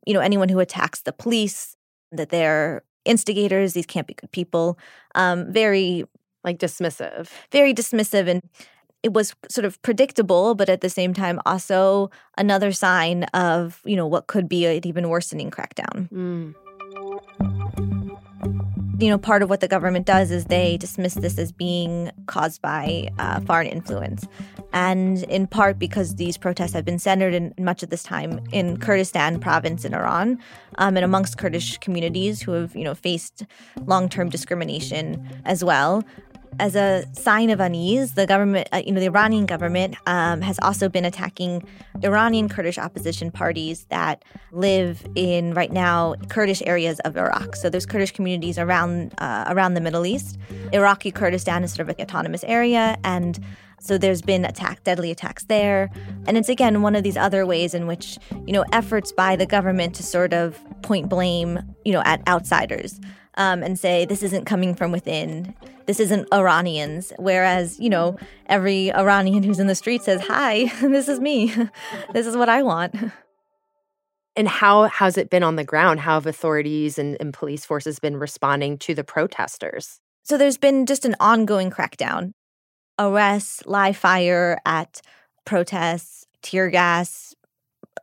you 0.06 0.14
know, 0.14 0.21
anyone 0.21 0.49
who 0.49 0.61
attacks 0.61 1.02
the 1.02 1.12
police, 1.12 1.76
that 2.11 2.30
they're 2.30 2.83
instigators, 3.04 3.75
these 3.75 3.87
can't 3.87 4.06
be 4.06 4.14
good 4.14 4.33
people. 4.33 4.78
Um, 5.14 5.52
very 5.52 6.04
like 6.42 6.59
dismissive. 6.59 7.28
Very 7.52 7.75
dismissive 7.75 8.28
and 8.28 8.42
it 9.02 9.12
was 9.12 9.35
sort 9.50 9.66
of 9.66 9.80
predictable, 9.83 10.54
but 10.54 10.71
at 10.71 10.80
the 10.80 10.88
same 10.88 11.12
time, 11.12 11.38
also 11.44 12.11
another 12.38 12.73
sign 12.73 13.25
of, 13.35 13.83
you 13.85 13.97
know, 13.97 14.06
what 14.06 14.28
could 14.28 14.49
be 14.49 14.64
an 14.64 14.87
even 14.87 15.11
worsening 15.11 15.50
crackdown. 15.50 16.09
Mm. 16.09 16.54
You 18.99 19.11
know, 19.11 19.19
part 19.19 19.43
of 19.43 19.51
what 19.51 19.61
the 19.61 19.69
government 19.69 20.07
does 20.07 20.31
is 20.31 20.45
they 20.45 20.77
dismiss 20.77 21.15
this 21.15 21.37
as 21.37 21.51
being 21.51 22.13
caused 22.27 22.63
by 22.63 23.09
uh, 23.19 23.41
foreign 23.41 23.67
influence. 23.67 24.27
And 24.73 25.25
in 25.25 25.47
part 25.47 25.79
because 25.79 26.17
these 26.17 26.37
protests 26.37 26.73
have 26.73 26.85
been 26.85 26.99
centered 26.99 27.35
in 27.35 27.55
much 27.59 27.83
of 27.83 27.91
this 27.91 28.03
time 28.03 28.41
in 28.53 28.77
Kurdistan 28.77 29.41
province 29.41 29.85
in 29.85 29.95
Iran 29.95 30.39
um, 30.79 30.97
and 30.97 31.05
amongst 31.05 31.39
Kurdish 31.39 31.79
communities 31.79 32.43
who 32.43 32.53
have, 32.53 32.75
you 32.77 32.85
know, 32.85 32.95
faced 32.95 33.45
long 33.87 34.09
term 34.09 34.29
discrimination 34.29 35.29
as 35.45 35.65
well 35.65 36.05
as 36.58 36.76
a 36.76 37.04
sign 37.12 37.50
of 37.50 37.61
unease, 37.61 38.14
the 38.14 38.26
government, 38.26 38.68
uh, 38.73 38.82
you 38.84 38.92
know, 38.92 39.00
the 39.00 39.06
Iranian 39.06 39.46
government 39.46 39.96
um, 40.06 40.40
has 40.40 40.58
also 40.62 40.88
been 40.88 41.04
attacking 41.04 41.62
Iranian 42.02 42.49
Kurdish 42.49 42.78
opposition 42.78 43.30
parties 43.30 43.87
that 43.90 44.25
live 44.52 45.04
in 45.14 45.54
right 45.54 45.73
now 45.73 46.14
Kurdish 46.28 46.62
areas 46.66 47.00
of 47.00 47.16
Iraq. 47.16 47.56
So 47.56 47.70
there's 47.70 47.87
Kurdish 47.87 48.12
communities 48.12 48.58
around 48.58 49.14
uh, 49.18 49.44
around 49.49 49.75
the 49.75 49.80
Middle 49.80 50.06
East. 50.06 50.38
Iraqi 50.73 51.11
Kurdistan 51.11 51.64
is 51.64 51.73
sort 51.73 51.88
of 51.88 51.96
an 51.96 52.02
autonomous 52.02 52.44
area, 52.44 52.96
and 53.04 53.38
so 53.80 53.99
there's 53.99 54.23
been 54.23 54.44
attack, 54.44 54.82
deadly 54.84 55.11
attacks 55.11 55.44
there, 55.44 55.90
and 56.26 56.37
it's 56.38 56.49
again 56.49 56.82
one 56.82 56.94
of 56.94 57.02
these 57.02 57.16
other 57.16 57.44
ways 57.46 57.75
in 57.75 57.87
which 57.87 58.18
you 58.46 58.52
know 58.52 58.64
efforts 58.73 59.12
by 59.12 59.37
the 59.37 59.46
government 59.46 59.94
to 59.96 60.02
sort 60.02 60.32
of 60.32 60.58
point 60.82 61.08
blame, 61.08 61.58
you 61.84 61.92
know, 61.92 62.02
at 62.04 62.26
outsiders 62.28 63.00
um, 63.37 63.62
and 63.62 63.79
say 63.79 64.05
this 64.05 64.23
isn't 64.23 64.45
coming 64.45 64.75
from 64.75 64.93
within 64.93 65.55
this 65.87 66.00
isn't 66.00 66.33
Iranians. 66.33 67.12
Whereas, 67.19 67.79
you 67.79 67.91
know, 67.91 68.17
every 68.47 68.93
Iranian 68.93 69.43
who's 69.43 69.59
in 69.59 69.67
the 69.67 69.75
street 69.75 70.03
says, 70.03 70.23
Hi, 70.23 70.67
this 70.81 71.09
is 71.09 71.21
me. 71.21 71.55
this 72.12 72.26
is 72.26 72.37
what 72.37 72.49
I 72.49 72.62
want. 72.62 72.95
And 74.37 74.49
how 74.49 74.85
has 74.85 75.17
it 75.17 75.31
been 75.31 75.45
on 75.45 75.57
the 75.57 75.64
ground? 75.64 76.00
How 76.00 76.14
have 76.14 76.26
authorities 76.26 76.99
and, 76.99 77.17
and 77.21 77.33
police 77.33 77.64
forces 77.64 77.99
been 77.99 78.17
responding 78.17 78.79
to 78.79 78.95
the 78.95 79.05
protesters? 79.05 80.00
So 80.25 80.37
there's 80.37 80.59
been 80.59 80.87
just 80.87 81.05
an 81.05 81.14
ongoing 81.21 81.71
crackdown 81.71 82.33
arrests, 82.99 83.64
live 83.67 83.97
fire 83.97 84.59
at 84.64 85.00
protests, 85.45 86.26
tear 86.43 86.71
gas, 86.71 87.35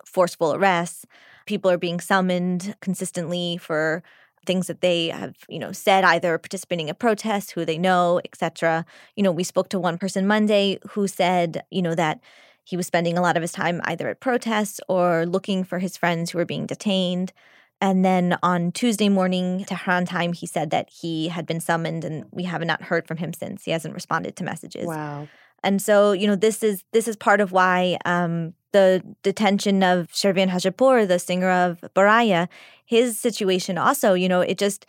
forceful 0.06 0.54
arrests. 0.54 1.06
People 1.46 1.72
are 1.72 1.78
being 1.78 2.00
summoned 2.00 2.76
consistently 2.82 3.58
for 3.58 4.04
things 4.46 4.68
that 4.68 4.82
they 4.82 5.08
have, 5.08 5.36
you 5.48 5.60
know, 5.60 5.72
said 5.72 6.04
either 6.04 6.38
participating 6.38 6.90
in 6.90 6.96
protests, 6.96 7.52
who 7.52 7.66
they 7.66 7.78
know, 7.78 8.20
etc. 8.26 8.86
You 9.16 9.24
know, 9.24 9.32
we 9.32 9.44
spoke 9.44 9.70
to 9.70 9.80
one 9.80 9.98
person 9.98 10.28
Monday 10.28 10.80
who 10.92 11.08
said, 11.08 11.64
you 11.70 11.82
know, 11.82 11.96
that 11.96 12.20
he 12.64 12.78
was 12.78 12.88
spending 12.88 13.18
a 13.18 13.22
lot 13.22 13.38
of 13.38 13.42
his 13.42 13.52
time 13.52 13.82
either 13.84 14.08
at 14.08 14.20
protests 14.20 14.80
or 14.88 15.26
looking 15.26 15.64
for 15.64 15.80
his 15.80 15.98
friends 15.98 16.32
who 16.32 16.38
were 16.38 16.46
being 16.46 16.66
detained. 16.66 17.34
And 17.82 18.06
then 18.06 18.38
on 18.44 18.72
Tuesday 18.72 19.10
morning, 19.10 19.66
Tehran 19.66 20.06
time, 20.06 20.34
he 20.34 20.46
said 20.46 20.70
that 20.70 20.90
he 20.90 21.30
had 21.30 21.48
been 21.48 21.60
summoned 21.60 22.06
and 22.06 22.26
we 22.32 22.44
have 22.44 22.64
not 22.64 22.84
heard 22.84 23.08
from 23.08 23.18
him 23.18 23.34
since. 23.34 23.64
He 23.64 23.72
hasn't 23.72 23.96
responded 23.96 24.36
to 24.36 24.44
messages. 24.44 24.86
Wow. 24.86 25.28
And 25.64 25.82
so, 25.82 26.12
you 26.12 26.28
know, 26.28 26.36
this 26.36 26.64
is 26.64 26.84
this 26.92 27.08
is 27.08 27.16
part 27.16 27.42
of 27.42 27.52
why 27.52 27.98
um, 28.06 28.54
the 28.72 29.04
detention 29.24 29.84
of 29.84 30.08
Shervin 30.08 30.50
Hajipour, 30.50 31.08
the 31.08 31.20
singer 31.20 31.52
of 31.52 31.82
Baraye, 31.96 32.48
his 32.86 33.20
situation 33.20 33.78
also, 33.78 34.14
you 34.14 34.28
know, 34.28 34.42
it 34.42 34.58
just 34.58 34.86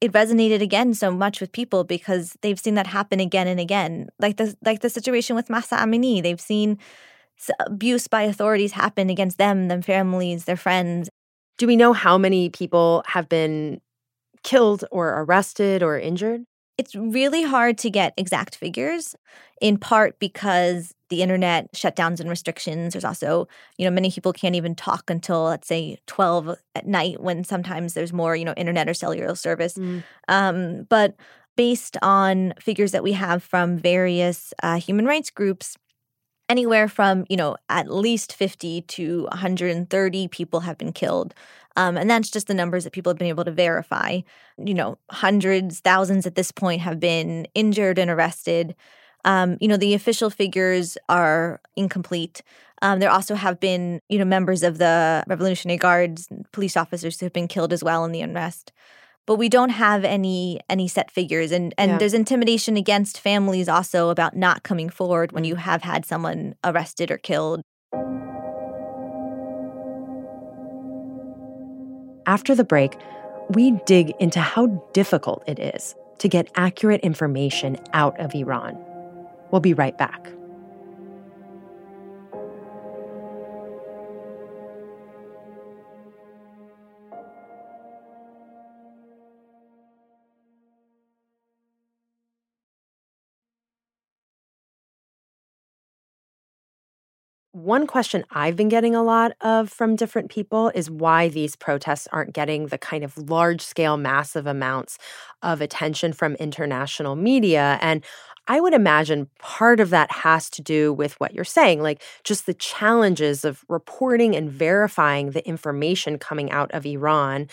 it 0.00 0.12
resonated 0.12 0.60
again 0.60 0.94
so 0.94 1.10
much 1.10 1.40
with 1.40 1.52
people 1.52 1.84
because 1.84 2.36
they've 2.42 2.58
seen 2.58 2.74
that 2.74 2.86
happen 2.86 3.20
again 3.20 3.46
and 3.46 3.60
again. 3.60 4.08
Like 4.18 4.36
the 4.36 4.56
like 4.64 4.80
the 4.80 4.90
situation 4.90 5.36
with 5.36 5.50
Mahsa 5.50 5.76
Amini, 5.76 6.22
they've 6.22 6.40
seen 6.40 6.78
abuse 7.66 8.06
by 8.06 8.22
authorities 8.22 8.72
happen 8.72 9.10
against 9.10 9.38
them, 9.38 9.68
their 9.68 9.82
families, 9.82 10.44
their 10.44 10.56
friends. 10.56 11.10
Do 11.58 11.66
we 11.66 11.76
know 11.76 11.92
how 11.92 12.18
many 12.18 12.48
people 12.50 13.02
have 13.06 13.28
been 13.28 13.80
killed 14.42 14.84
or 14.90 15.22
arrested 15.22 15.82
or 15.82 15.98
injured? 15.98 16.44
It's 16.76 16.94
really 16.94 17.42
hard 17.42 17.78
to 17.78 17.90
get 17.90 18.14
exact 18.16 18.56
figures, 18.56 19.14
in 19.60 19.78
part 19.78 20.18
because 20.18 20.94
the 21.08 21.22
internet 21.22 21.72
shutdowns 21.72 22.18
and 22.18 22.28
restrictions. 22.28 22.94
There's 22.94 23.04
also, 23.04 23.46
you 23.78 23.84
know, 23.84 23.90
many 23.90 24.10
people 24.10 24.32
can't 24.32 24.56
even 24.56 24.74
talk 24.74 25.08
until, 25.08 25.44
let's 25.44 25.68
say, 25.68 25.98
12 26.06 26.56
at 26.74 26.86
night 26.86 27.20
when 27.22 27.44
sometimes 27.44 27.94
there's 27.94 28.12
more, 28.12 28.34
you 28.34 28.44
know, 28.44 28.54
internet 28.56 28.88
or 28.88 28.94
cellular 28.94 29.34
service. 29.36 29.74
Mm. 29.74 30.02
Um, 30.26 30.86
but 30.88 31.14
based 31.56 31.96
on 32.02 32.54
figures 32.58 32.90
that 32.90 33.04
we 33.04 33.12
have 33.12 33.44
from 33.44 33.78
various 33.78 34.52
uh, 34.62 34.80
human 34.80 35.06
rights 35.06 35.30
groups, 35.30 35.76
anywhere 36.48 36.88
from 36.88 37.24
you 37.30 37.36
know 37.36 37.56
at 37.68 37.90
least 37.90 38.34
50 38.34 38.82
to 38.82 39.22
130 39.30 40.28
people 40.28 40.60
have 40.60 40.76
been 40.76 40.92
killed 40.92 41.34
um, 41.76 41.96
and 41.96 42.08
that's 42.08 42.30
just 42.30 42.46
the 42.46 42.54
numbers 42.54 42.84
that 42.84 42.92
people 42.92 43.10
have 43.10 43.18
been 43.18 43.28
able 43.28 43.44
to 43.44 43.50
verify. 43.50 44.20
You 44.58 44.74
know 44.74 44.98
hundreds 45.10 45.80
thousands 45.80 46.26
at 46.26 46.34
this 46.34 46.52
point 46.52 46.82
have 46.82 47.00
been 47.00 47.46
injured 47.54 47.98
and 47.98 48.10
arrested. 48.10 48.74
Um, 49.24 49.56
you 49.60 49.68
know 49.68 49.76
the 49.76 49.94
official 49.94 50.30
figures 50.30 50.96
are 51.08 51.60
incomplete. 51.76 52.42
Um, 52.82 52.98
there 52.98 53.10
also 53.10 53.34
have 53.34 53.60
been 53.60 54.00
you 54.08 54.18
know 54.18 54.24
members 54.24 54.62
of 54.62 54.78
the 54.78 55.24
revolutionary 55.26 55.78
guards 55.78 56.28
police 56.52 56.76
officers 56.76 57.18
who 57.18 57.26
have 57.26 57.32
been 57.32 57.48
killed 57.48 57.72
as 57.72 57.82
well 57.82 58.04
in 58.04 58.12
the 58.12 58.20
unrest. 58.20 58.72
But 59.26 59.36
we 59.36 59.48
don't 59.48 59.70
have 59.70 60.04
any 60.04 60.60
any 60.68 60.86
set 60.86 61.10
figures. 61.10 61.50
And 61.50 61.74
and 61.78 61.92
yeah. 61.92 61.98
there's 61.98 62.14
intimidation 62.14 62.76
against 62.76 63.18
families 63.18 63.68
also 63.68 64.10
about 64.10 64.36
not 64.36 64.62
coming 64.62 64.90
forward 64.90 65.32
when 65.32 65.44
you 65.44 65.56
have 65.56 65.82
had 65.82 66.04
someone 66.04 66.54
arrested 66.62 67.10
or 67.10 67.16
killed 67.18 67.62
after 72.26 72.54
the 72.54 72.64
break 72.64 72.96
we 73.50 73.72
dig 73.86 74.10
into 74.20 74.40
how 74.40 74.66
difficult 74.92 75.42
it 75.46 75.58
is 75.58 75.94
to 76.18 76.28
get 76.28 76.50
accurate 76.54 77.00
information 77.02 77.76
out 77.92 78.18
of 78.20 78.34
Iran. 78.34 78.78
We'll 79.50 79.60
be 79.60 79.74
right 79.74 79.96
back. 79.98 80.32
One 97.64 97.86
question 97.86 98.26
I've 98.30 98.56
been 98.56 98.68
getting 98.68 98.94
a 98.94 99.02
lot 99.02 99.32
of 99.40 99.70
from 99.70 99.96
different 99.96 100.30
people 100.30 100.70
is 100.74 100.90
why 100.90 101.30
these 101.30 101.56
protests 101.56 102.06
aren't 102.12 102.34
getting 102.34 102.66
the 102.66 102.76
kind 102.76 103.02
of 103.02 103.16
large 103.16 103.62
scale, 103.62 103.96
massive 103.96 104.46
amounts 104.46 104.98
of 105.42 105.62
attention 105.62 106.12
from 106.12 106.34
international 106.34 107.16
media. 107.16 107.78
And 107.80 108.04
I 108.48 108.60
would 108.60 108.74
imagine 108.74 109.30
part 109.38 109.80
of 109.80 109.88
that 109.88 110.12
has 110.12 110.50
to 110.50 110.60
do 110.60 110.92
with 110.92 111.18
what 111.18 111.32
you're 111.32 111.42
saying, 111.42 111.80
like 111.82 112.02
just 112.22 112.44
the 112.44 112.52
challenges 112.52 113.46
of 113.46 113.64
reporting 113.70 114.36
and 114.36 114.50
verifying 114.52 115.30
the 115.30 115.46
information 115.48 116.18
coming 116.18 116.50
out 116.50 116.70
of 116.72 116.84
Iran. 116.84 117.48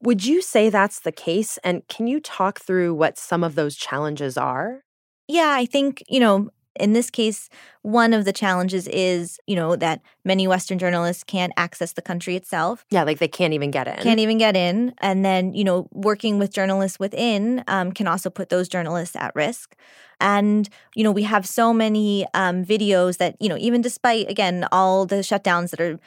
Would 0.00 0.24
you 0.24 0.42
say 0.42 0.70
that's 0.70 1.00
the 1.00 1.10
case? 1.10 1.58
And 1.64 1.82
can 1.88 2.06
you 2.06 2.20
talk 2.20 2.60
through 2.60 2.94
what 2.94 3.18
some 3.18 3.42
of 3.42 3.56
those 3.56 3.74
challenges 3.74 4.38
are? 4.38 4.84
Yeah, 5.26 5.50
I 5.56 5.66
think, 5.66 6.04
you 6.08 6.20
know, 6.20 6.50
in 6.80 6.92
this 6.92 7.10
case, 7.10 7.48
one 7.82 8.12
of 8.12 8.24
the 8.24 8.32
challenges 8.32 8.88
is, 8.88 9.38
you 9.46 9.56
know, 9.56 9.76
that 9.76 10.00
many 10.24 10.48
Western 10.48 10.78
journalists 10.78 11.24
can't 11.24 11.52
access 11.56 11.92
the 11.92 12.02
country 12.02 12.36
itself. 12.36 12.84
Yeah, 12.90 13.04
like 13.04 13.18
they 13.18 13.28
can't 13.28 13.54
even 13.54 13.70
get 13.70 13.86
in. 13.86 13.96
Can't 14.02 14.20
even 14.20 14.38
get 14.38 14.56
in. 14.56 14.94
And 14.98 15.24
then, 15.24 15.54
you 15.54 15.64
know, 15.64 15.88
working 15.92 16.38
with 16.38 16.52
journalists 16.52 16.98
within 16.98 17.64
um, 17.68 17.92
can 17.92 18.06
also 18.06 18.30
put 18.30 18.48
those 18.48 18.68
journalists 18.68 19.16
at 19.16 19.34
risk. 19.34 19.76
And, 20.20 20.68
you 20.94 21.04
know, 21.04 21.12
we 21.12 21.24
have 21.24 21.46
so 21.46 21.72
many 21.72 22.26
um, 22.34 22.64
videos 22.64 23.18
that, 23.18 23.36
you 23.40 23.48
know, 23.48 23.56
even 23.58 23.82
despite, 23.82 24.30
again, 24.30 24.66
all 24.72 25.06
the 25.06 25.16
shutdowns 25.16 25.70
that 25.70 25.80
are 25.80 25.98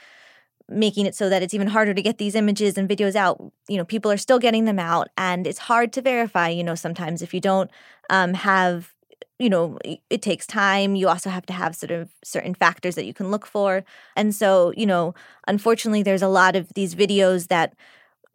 making 0.69 1.05
it 1.05 1.15
so 1.15 1.29
that 1.29 1.41
it's 1.41 1.53
even 1.53 1.67
harder 1.67 1.93
to 1.93 2.01
get 2.01 2.17
these 2.17 2.35
images 2.35 2.77
and 2.77 2.87
videos 2.87 3.15
out 3.15 3.41
you 3.67 3.77
know 3.77 3.83
people 3.83 4.11
are 4.11 4.17
still 4.17 4.39
getting 4.39 4.65
them 4.65 4.77
out 4.77 5.07
and 5.17 5.47
it's 5.47 5.57
hard 5.57 5.91
to 5.91 6.01
verify 6.01 6.47
you 6.47 6.63
know 6.63 6.75
sometimes 6.75 7.21
if 7.21 7.33
you 7.33 7.41
don't 7.41 7.71
um, 8.09 8.33
have 8.33 8.93
you 9.37 9.49
know 9.49 9.77
it 10.09 10.21
takes 10.21 10.45
time 10.45 10.95
you 10.95 11.07
also 11.07 11.29
have 11.29 11.45
to 11.45 11.53
have 11.53 11.75
sort 11.75 11.91
of 11.91 12.09
certain 12.23 12.53
factors 12.53 12.95
that 12.95 13.05
you 13.05 13.13
can 13.13 13.31
look 13.31 13.45
for 13.45 13.83
and 14.15 14.35
so 14.35 14.73
you 14.75 14.85
know 14.85 15.13
unfortunately 15.47 16.03
there's 16.03 16.21
a 16.21 16.27
lot 16.27 16.55
of 16.55 16.73
these 16.73 16.95
videos 16.95 17.47
that 17.47 17.73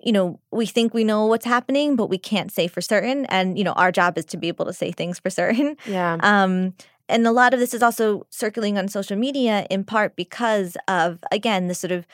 you 0.04 0.12
know, 0.12 0.38
we 0.50 0.66
think 0.66 0.92
we 0.92 1.02
know 1.02 1.26
what's 1.26 1.46
happening, 1.46 1.96
but 1.96 2.10
we 2.10 2.18
can't 2.18 2.52
say 2.52 2.68
for 2.68 2.82
certain. 2.82 3.24
And, 3.26 3.56
you 3.56 3.64
know, 3.64 3.72
our 3.72 3.90
job 3.90 4.18
is 4.18 4.26
to 4.26 4.36
be 4.36 4.48
able 4.48 4.66
to 4.66 4.72
say 4.72 4.92
things 4.92 5.18
for 5.18 5.30
certain. 5.40 5.76
Yeah. 5.86 6.18
Um, 6.20 6.74
and 7.08 7.26
a 7.26 7.32
lot 7.32 7.52
of 7.52 7.60
this 7.60 7.74
is 7.74 7.82
also 7.82 8.26
circulating 8.30 8.78
on 8.78 8.88
social 8.88 9.16
media 9.16 9.66
in 9.70 9.84
part 9.84 10.16
because 10.16 10.76
of, 10.88 11.24
again, 11.32 11.68
the 11.68 11.74
sort 11.74 11.90
of 11.90 12.06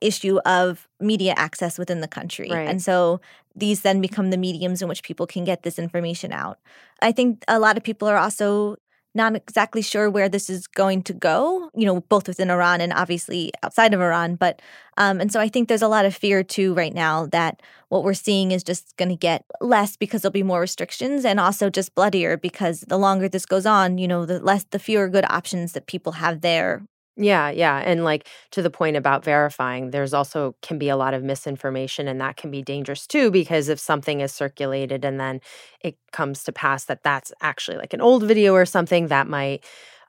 issue 0.00 0.38
of 0.44 0.88
media 1.00 1.34
access 1.36 1.78
within 1.78 2.00
the 2.00 2.08
country. 2.08 2.50
Right. 2.50 2.68
And 2.68 2.82
so 2.82 3.20
these 3.54 3.82
then 3.82 4.00
become 4.00 4.30
the 4.30 4.36
mediums 4.36 4.82
in 4.82 4.88
which 4.88 5.02
people 5.02 5.26
can 5.26 5.44
get 5.44 5.62
this 5.62 5.78
information 5.78 6.32
out. 6.32 6.58
I 7.02 7.12
think 7.12 7.44
a 7.48 7.58
lot 7.58 7.76
of 7.76 7.82
people 7.82 8.08
are 8.08 8.16
also 8.16 8.76
not 9.14 9.34
exactly 9.34 9.82
sure 9.82 10.08
where 10.08 10.28
this 10.28 10.48
is 10.48 10.66
going 10.66 11.02
to 11.02 11.12
go, 11.12 11.70
you 11.74 11.86
know, 11.86 12.00
both 12.02 12.28
within 12.28 12.50
Iran 12.50 12.80
and 12.80 12.92
obviously 12.92 13.50
outside 13.62 13.94
of 13.94 14.00
Iran. 14.00 14.36
But, 14.36 14.60
um, 14.96 15.20
and 15.20 15.32
so 15.32 15.40
I 15.40 15.48
think 15.48 15.68
there's 15.68 15.82
a 15.82 15.88
lot 15.88 16.04
of 16.04 16.14
fear 16.14 16.44
too 16.44 16.74
right 16.74 16.94
now 16.94 17.26
that 17.26 17.60
what 17.88 18.04
we're 18.04 18.14
seeing 18.14 18.52
is 18.52 18.62
just 18.62 18.96
going 18.96 19.08
to 19.08 19.16
get 19.16 19.44
less 19.60 19.96
because 19.96 20.22
there'll 20.22 20.32
be 20.32 20.42
more 20.42 20.60
restrictions 20.60 21.24
and 21.24 21.40
also 21.40 21.68
just 21.70 21.94
bloodier 21.94 22.36
because 22.36 22.82
the 22.82 22.98
longer 22.98 23.28
this 23.28 23.46
goes 23.46 23.66
on, 23.66 23.98
you 23.98 24.06
know, 24.06 24.24
the 24.24 24.40
less, 24.40 24.64
the 24.64 24.78
fewer 24.78 25.08
good 25.08 25.24
options 25.28 25.72
that 25.72 25.86
people 25.86 26.12
have 26.12 26.42
there 26.42 26.82
yeah, 27.20 27.50
yeah. 27.50 27.78
And 27.84 28.04
like 28.04 28.28
to 28.52 28.62
the 28.62 28.70
point 28.70 28.96
about 28.96 29.24
verifying, 29.24 29.90
there's 29.90 30.14
also 30.14 30.54
can 30.62 30.78
be 30.78 30.88
a 30.88 30.96
lot 30.96 31.14
of 31.14 31.24
misinformation 31.24 32.06
and 32.06 32.20
that 32.20 32.36
can 32.36 32.50
be 32.50 32.62
dangerous 32.62 33.06
too 33.08 33.30
because 33.32 33.68
if 33.68 33.80
something 33.80 34.20
is 34.20 34.32
circulated 34.32 35.04
and 35.04 35.18
then 35.18 35.40
it 35.80 35.96
comes 36.12 36.44
to 36.44 36.52
pass 36.52 36.84
that 36.84 37.02
that's 37.02 37.32
actually 37.40 37.76
like 37.76 37.92
an 37.92 38.00
old 38.00 38.22
video 38.22 38.54
or 38.54 38.64
something 38.64 39.08
that 39.08 39.26
might 39.26 39.64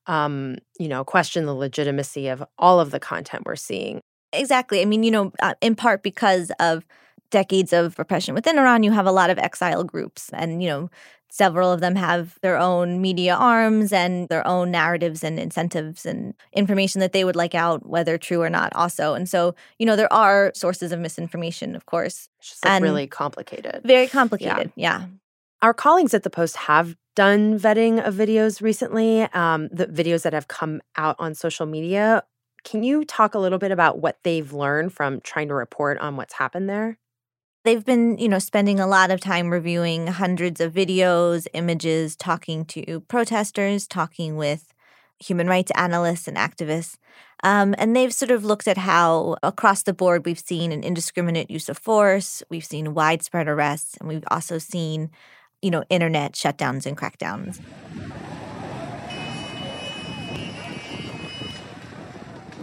um, 0.07 0.57
you 0.79 0.87
know, 0.87 1.03
question 1.03 1.45
the 1.45 1.53
legitimacy 1.53 2.27
of 2.29 2.43
all 2.57 2.79
of 2.79 2.91
the 2.91 2.99
content 2.99 3.43
we're 3.45 3.55
seeing. 3.55 4.01
Exactly. 4.33 4.81
I 4.81 4.85
mean, 4.85 5.03
you 5.03 5.11
know, 5.11 5.31
uh, 5.41 5.53
in 5.61 5.75
part 5.75 6.03
because 6.03 6.51
of 6.59 6.85
decades 7.31 7.73
of 7.73 7.97
repression 7.99 8.33
within 8.33 8.57
Iran, 8.57 8.83
you 8.83 8.91
have 8.91 9.05
a 9.05 9.11
lot 9.11 9.29
of 9.29 9.37
exile 9.37 9.83
groups 9.83 10.29
and, 10.33 10.63
you 10.63 10.69
know, 10.69 10.89
Several 11.31 11.71
of 11.71 11.79
them 11.79 11.95
have 11.95 12.39
their 12.41 12.57
own 12.57 13.01
media 13.01 13.35
arms 13.35 13.93
and 13.93 14.27
their 14.29 14.45
own 14.47 14.71
narratives 14.71 15.23
and 15.23 15.39
incentives 15.39 16.05
and 16.05 16.33
information 16.53 17.01
that 17.01 17.13
they 17.13 17.23
would 17.23 17.35
like 17.35 17.53
out, 17.53 17.87
whether 17.87 18.17
true 18.17 18.41
or 18.41 18.49
not, 18.49 18.73
also. 18.73 19.13
And 19.13 19.29
so, 19.29 19.53
you 19.77 19.85
know, 19.85 19.95
there 19.95 20.11
are 20.11 20.51
sources 20.55 20.91
of 20.91 20.99
misinformation, 20.99 21.75
of 21.75 21.85
course. 21.85 22.29
It's 22.39 22.49
just 22.49 22.65
like 22.65 22.73
and 22.73 22.83
really 22.83 23.05
complicated. 23.05 23.81
Very 23.83 24.07
complicated. 24.07 24.71
Yeah. 24.75 25.01
yeah. 25.01 25.05
Our 25.61 25.73
colleagues 25.73 26.13
at 26.13 26.23
the 26.23 26.29
Post 26.29 26.55
have 26.55 26.95
done 27.15 27.59
vetting 27.59 28.03
of 28.03 28.15
videos 28.15 28.61
recently, 28.61 29.23
um, 29.33 29.67
the 29.71 29.85
videos 29.85 30.23
that 30.23 30.33
have 30.33 30.47
come 30.47 30.81
out 30.95 31.15
on 31.19 31.35
social 31.35 31.65
media. 31.65 32.23
Can 32.63 32.81
you 32.81 33.05
talk 33.05 33.35
a 33.35 33.39
little 33.39 33.59
bit 33.59 33.71
about 33.71 33.99
what 33.99 34.17
they've 34.23 34.51
learned 34.51 34.93
from 34.93 35.21
trying 35.21 35.49
to 35.49 35.53
report 35.53 35.97
on 35.99 36.15
what's 36.15 36.33
happened 36.33 36.69
there? 36.69 36.97
They've 37.69 37.85
been, 37.85 38.17
you 38.17 38.27
know, 38.27 38.39
spending 38.39 38.79
a 38.79 38.87
lot 38.87 39.11
of 39.11 39.19
time 39.19 39.51
reviewing 39.51 40.07
hundreds 40.07 40.59
of 40.59 40.73
videos, 40.73 41.45
images, 41.53 42.15
talking 42.15 42.65
to 42.65 43.01
protesters, 43.01 43.85
talking 43.85 44.37
with 44.37 44.73
human 45.19 45.45
rights 45.45 45.71
analysts 45.75 46.27
and 46.27 46.35
activists. 46.35 46.97
Um, 47.43 47.75
and 47.77 47.95
they've 47.95 48.11
sort 48.11 48.31
of 48.31 48.43
looked 48.43 48.67
at 48.67 48.79
how 48.79 49.35
across 49.43 49.83
the 49.83 49.93
board 49.93 50.25
we've 50.25 50.39
seen 50.39 50.71
an 50.71 50.83
indiscriminate 50.83 51.51
use 51.51 51.69
of 51.69 51.77
force, 51.77 52.41
we've 52.49 52.65
seen 52.65 52.95
widespread 52.95 53.47
arrests, 53.47 53.97
and 53.97 54.09
we've 54.09 54.25
also 54.31 54.57
seen, 54.57 55.11
you 55.61 55.69
know, 55.69 55.83
internet 55.91 56.33
shutdowns 56.33 56.87
and 56.87 56.97
crackdowns. 56.97 57.59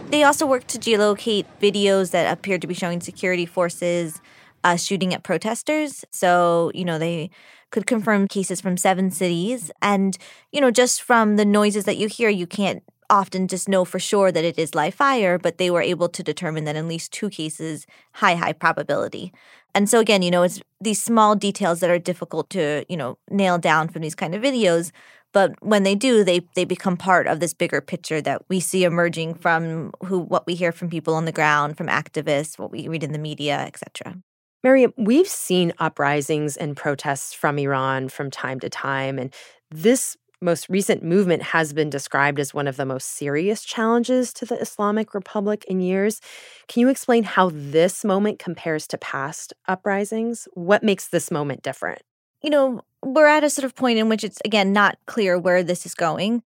They 0.09 0.23
also 0.23 0.45
worked 0.45 0.67
to 0.67 0.77
geolocate 0.77 1.45
videos 1.61 2.11
that 2.11 2.29
appeared 2.29 2.59
to 2.59 2.67
be 2.67 2.73
showing 2.73 2.99
security 2.99 3.45
forces 3.45 4.19
uh, 4.67 4.75
shooting 4.75 5.13
at 5.13 5.23
protesters. 5.23 6.03
So, 6.11 6.71
you 6.75 6.83
know, 6.83 6.99
they 6.99 7.29
could 7.71 7.87
confirm 7.87 8.27
cases 8.27 8.59
from 8.59 8.75
seven 8.75 9.11
cities. 9.11 9.71
And, 9.81 10.17
you 10.51 10.59
know, 10.59 10.71
just 10.71 11.01
from 11.01 11.37
the 11.37 11.45
noises 11.45 11.85
that 11.85 11.95
you 11.95 12.07
hear, 12.09 12.27
you 12.27 12.45
can't 12.45 12.83
often 13.09 13.47
just 13.47 13.69
know 13.69 13.85
for 13.85 13.97
sure 13.99 14.29
that 14.29 14.43
it 14.43 14.59
is 14.59 14.75
live 14.75 14.93
fire, 14.93 15.39
but 15.39 15.57
they 15.57 15.71
were 15.71 15.81
able 15.81 16.09
to 16.09 16.21
determine 16.21 16.65
that 16.65 16.75
in 16.75 16.89
least 16.89 17.13
two 17.13 17.29
cases, 17.29 17.87
high, 18.15 18.35
high 18.35 18.51
probability. 18.51 19.31
And 19.73 19.89
so 19.89 19.99
again, 19.99 20.21
you 20.21 20.31
know, 20.31 20.43
it's 20.43 20.61
these 20.81 21.01
small 21.01 21.33
details 21.33 21.79
that 21.79 21.89
are 21.89 21.99
difficult 21.99 22.49
to, 22.49 22.83
you 22.89 22.97
know, 22.97 23.17
nail 23.31 23.57
down 23.57 23.87
from 23.87 24.01
these 24.01 24.15
kind 24.15 24.35
of 24.35 24.41
videos. 24.41 24.91
But 25.31 25.53
when 25.61 25.83
they 25.83 25.95
do, 25.95 26.25
they 26.25 26.41
they 26.55 26.65
become 26.65 26.97
part 26.97 27.27
of 27.27 27.39
this 27.39 27.53
bigger 27.53 27.79
picture 27.79 28.21
that 28.21 28.41
we 28.49 28.59
see 28.59 28.83
emerging 28.83 29.35
from 29.35 29.91
who 30.03 30.19
what 30.19 30.45
we 30.45 30.55
hear 30.55 30.73
from 30.73 30.89
people 30.89 31.13
on 31.13 31.25
the 31.25 31.31
ground, 31.31 31.77
from 31.77 31.87
activists, 31.87 32.59
what 32.59 32.71
we 32.71 32.87
read 32.87 33.03
in 33.03 33.13
the 33.13 33.19
media, 33.19 33.59
etc. 33.59 34.17
Miriam, 34.63 34.91
we've 34.97 35.27
seen 35.27 35.71
uprisings 35.77 36.57
and 36.57 36.75
protests 36.75 37.33
from 37.33 37.59
Iran 37.59 38.09
from 38.09 38.31
time 38.31 38.59
to 38.61 38.69
time, 38.69 39.19
and 39.19 39.33
this 39.69 40.17
most 40.41 40.67
recent 40.67 41.03
movement 41.03 41.41
has 41.41 41.73
been 41.73 41.89
described 41.89 42.39
as 42.39 42.53
one 42.53 42.67
of 42.67 42.75
the 42.75 42.85
most 42.85 43.09
serious 43.09 43.63
challenges 43.63 44.33
to 44.33 44.45
the 44.45 44.59
Islamic 44.59 45.13
Republic 45.13 45.63
in 45.65 45.79
years. 45.79 46.21
Can 46.67 46.81
you 46.81 46.89
explain 46.89 47.23
how 47.23 47.51
this 47.53 48.03
moment 48.03 48.39
compares 48.39 48.87
to 48.87 48.97
past 48.97 49.53
uprisings? 49.67 50.47
What 50.53 50.83
makes 50.83 51.07
this 51.07 51.31
moment 51.31 51.61
different? 51.61 52.01
You 52.41 52.49
know, 52.49 52.81
we're 53.03 53.27
at 53.27 53.43
a 53.43 53.49
sort 53.49 53.65
of 53.65 53.75
point 53.75 53.99
in 53.99 54.09
which 54.09 54.23
it's, 54.23 54.39
again, 54.43 54.73
not 54.73 54.97
clear 55.05 55.37
where 55.39 55.63
this 55.63 55.85
is 55.85 55.93
going. 55.93 56.43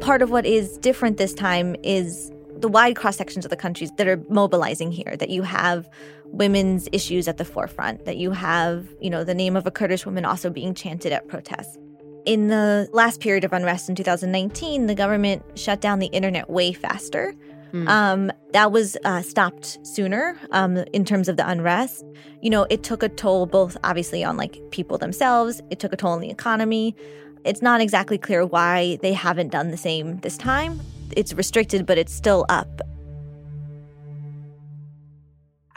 Part 0.00 0.22
of 0.22 0.30
what 0.30 0.44
is 0.44 0.76
different 0.78 1.16
this 1.16 1.32
time 1.32 1.76
is 1.82 2.30
the 2.62 2.68
wide 2.68 2.94
cross 2.96 3.16
sections 3.16 3.44
of 3.44 3.50
the 3.50 3.56
countries 3.56 3.90
that 3.96 4.06
are 4.06 4.22
mobilizing 4.28 4.92
here, 4.92 5.16
that 5.16 5.30
you 5.30 5.42
have 5.42 5.88
women's 6.32 6.88
issues 6.92 7.28
at 7.28 7.36
the 7.36 7.44
forefront, 7.44 8.04
that 8.06 8.16
you 8.16 8.32
have, 8.32 8.88
you 9.00 9.10
know, 9.10 9.22
the 9.22 9.34
name 9.34 9.54
of 9.54 9.66
a 9.66 9.70
Kurdish 9.70 10.04
woman 10.04 10.24
also 10.24 10.50
being 10.50 10.74
chanted 10.74 11.12
at 11.12 11.28
protests. 11.28 11.78
In 12.24 12.48
the 12.48 12.88
last 12.92 13.20
period 13.20 13.44
of 13.44 13.52
unrest 13.52 13.88
in 13.88 13.94
2019, 13.94 14.86
the 14.86 14.94
government 14.94 15.42
shut 15.54 15.80
down 15.80 15.98
the 15.98 16.06
internet 16.06 16.48
way 16.48 16.72
faster. 16.72 17.34
Mm. 17.72 17.88
Um, 17.88 18.32
that 18.52 18.70
was 18.70 18.96
uh, 19.04 19.22
stopped 19.22 19.78
sooner 19.86 20.38
um, 20.50 20.76
in 20.92 21.04
terms 21.04 21.28
of 21.28 21.36
the 21.36 21.48
unrest. 21.48 22.04
You 22.40 22.50
know, 22.50 22.66
it 22.70 22.82
took 22.82 23.02
a 23.02 23.08
toll 23.08 23.46
both 23.46 23.76
obviously 23.82 24.22
on 24.22 24.36
like 24.36 24.60
people 24.70 24.98
themselves, 24.98 25.60
it 25.70 25.80
took 25.80 25.92
a 25.92 25.96
toll 25.96 26.12
on 26.12 26.20
the 26.20 26.30
economy. 26.30 26.94
It's 27.44 27.62
not 27.62 27.80
exactly 27.80 28.18
clear 28.18 28.46
why 28.46 28.98
they 29.02 29.12
haven't 29.12 29.48
done 29.48 29.70
the 29.70 29.76
same 29.76 30.18
this 30.18 30.36
time. 30.36 30.80
It's 31.16 31.34
restricted, 31.34 31.86
but 31.86 31.98
it's 31.98 32.12
still 32.12 32.46
up. 32.48 32.82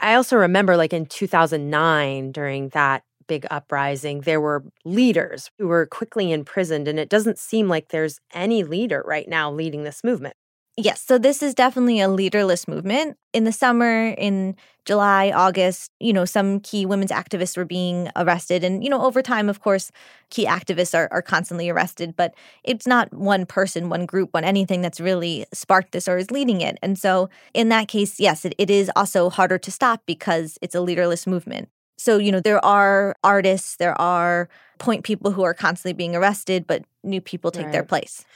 I 0.06 0.14
also 0.14 0.36
remember, 0.36 0.76
like 0.76 0.92
in 0.92 1.06
2009, 1.06 2.32
during 2.32 2.68
that 2.70 3.02
big 3.28 3.46
uprising, 3.50 4.20
there 4.20 4.40
were 4.40 4.64
leaders 4.84 5.50
who 5.58 5.66
were 5.68 5.86
quickly 5.86 6.32
imprisoned. 6.32 6.86
And 6.88 6.98
it 7.00 7.08
doesn't 7.08 7.38
seem 7.38 7.68
like 7.68 7.88
there's 7.88 8.20
any 8.32 8.62
leader 8.64 9.02
right 9.06 9.28
now 9.28 9.50
leading 9.50 9.82
this 9.84 10.04
movement. 10.04 10.36
Yes, 10.78 11.00
so 11.00 11.16
this 11.16 11.42
is 11.42 11.54
definitely 11.54 12.00
a 12.00 12.08
leaderless 12.08 12.68
movement. 12.68 13.16
In 13.32 13.44
the 13.44 13.52
summer, 13.52 14.08
in 14.08 14.54
July, 14.84 15.30
August, 15.34 15.90
you 16.00 16.12
know, 16.12 16.26
some 16.26 16.60
key 16.60 16.84
women's 16.84 17.10
activists 17.10 17.56
were 17.56 17.64
being 17.64 18.10
arrested. 18.14 18.62
And, 18.62 18.84
you 18.84 18.90
know, 18.90 19.02
over 19.02 19.22
time, 19.22 19.48
of 19.48 19.60
course, 19.60 19.90
key 20.28 20.44
activists 20.44 20.94
are, 20.94 21.08
are 21.10 21.22
constantly 21.22 21.70
arrested, 21.70 22.14
but 22.14 22.34
it's 22.62 22.86
not 22.86 23.12
one 23.14 23.46
person, 23.46 23.88
one 23.88 24.04
group, 24.04 24.34
one 24.34 24.44
anything 24.44 24.82
that's 24.82 25.00
really 25.00 25.46
sparked 25.52 25.92
this 25.92 26.06
or 26.06 26.18
is 26.18 26.30
leading 26.30 26.60
it. 26.60 26.78
And 26.82 26.98
so 26.98 27.30
in 27.54 27.70
that 27.70 27.88
case, 27.88 28.20
yes, 28.20 28.44
it, 28.44 28.54
it 28.58 28.68
is 28.68 28.90
also 28.94 29.30
harder 29.30 29.56
to 29.56 29.70
stop 29.70 30.02
because 30.04 30.58
it's 30.60 30.74
a 30.74 30.82
leaderless 30.82 31.26
movement. 31.26 31.70
So, 31.96 32.18
you 32.18 32.30
know, 32.30 32.40
there 32.40 32.62
are 32.62 33.16
artists, 33.24 33.76
there 33.76 33.98
are 33.98 34.50
point 34.78 35.04
people 35.04 35.30
who 35.30 35.42
are 35.42 35.54
constantly 35.54 35.94
being 35.94 36.14
arrested, 36.14 36.66
but 36.66 36.84
new 37.02 37.22
people 37.22 37.50
take 37.50 37.64
right. 37.64 37.72
their 37.72 37.82
place. 37.82 38.26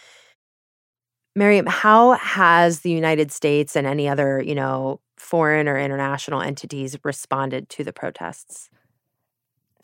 Miriam, 1.37 1.67
how 1.67 2.13
has 2.13 2.81
the 2.81 2.91
United 2.91 3.31
States 3.31 3.77
and 3.77 3.87
any 3.87 4.09
other, 4.09 4.43
you 4.43 4.55
know, 4.55 5.01
foreign 5.17 5.69
or 5.69 5.79
international 5.79 6.41
entities 6.41 6.97
responded 7.05 7.69
to 7.71 7.85
the 7.85 7.93
protests? 7.93 8.69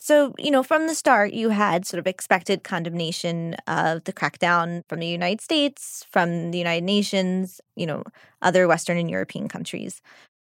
So, 0.01 0.35
you 0.39 0.51
know, 0.51 0.63
from 0.63 0.87
the 0.87 0.95
start, 0.95 1.33
you 1.33 1.49
had 1.51 1.87
sort 1.87 1.99
of 1.99 2.07
expected 2.07 2.63
condemnation 2.63 3.55
of 3.67 4.05
the 4.05 4.13
crackdown 4.13 4.83
from 4.89 5.01
the 5.01 5.07
United 5.07 5.41
States, 5.41 6.05
from 6.11 6.51
the 6.51 6.59
United 6.59 6.85
Nations, 6.85 7.61
you 7.77 7.87
know, 7.87 8.05
other 8.43 8.69
Western 8.69 8.99
and 8.99 9.11
European 9.11 9.49
countries. 9.49 10.03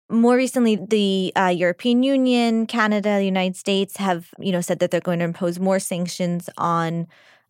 More 0.09 0.35
recently, 0.35 0.75
the 0.75 1.31
uh, 1.35 1.47
European 1.47 2.03
Union, 2.03 2.67
Canada, 2.67 3.17
the 3.17 3.25
United 3.25 3.55
States 3.55 3.97
have, 3.97 4.29
you 4.39 4.51
know, 4.51 4.61
said 4.61 4.79
that 4.79 4.91
they're 4.91 4.99
going 4.99 5.19
to 5.19 5.25
impose 5.25 5.57
more 5.57 5.79
sanctions 5.79 6.49
on 6.57 7.07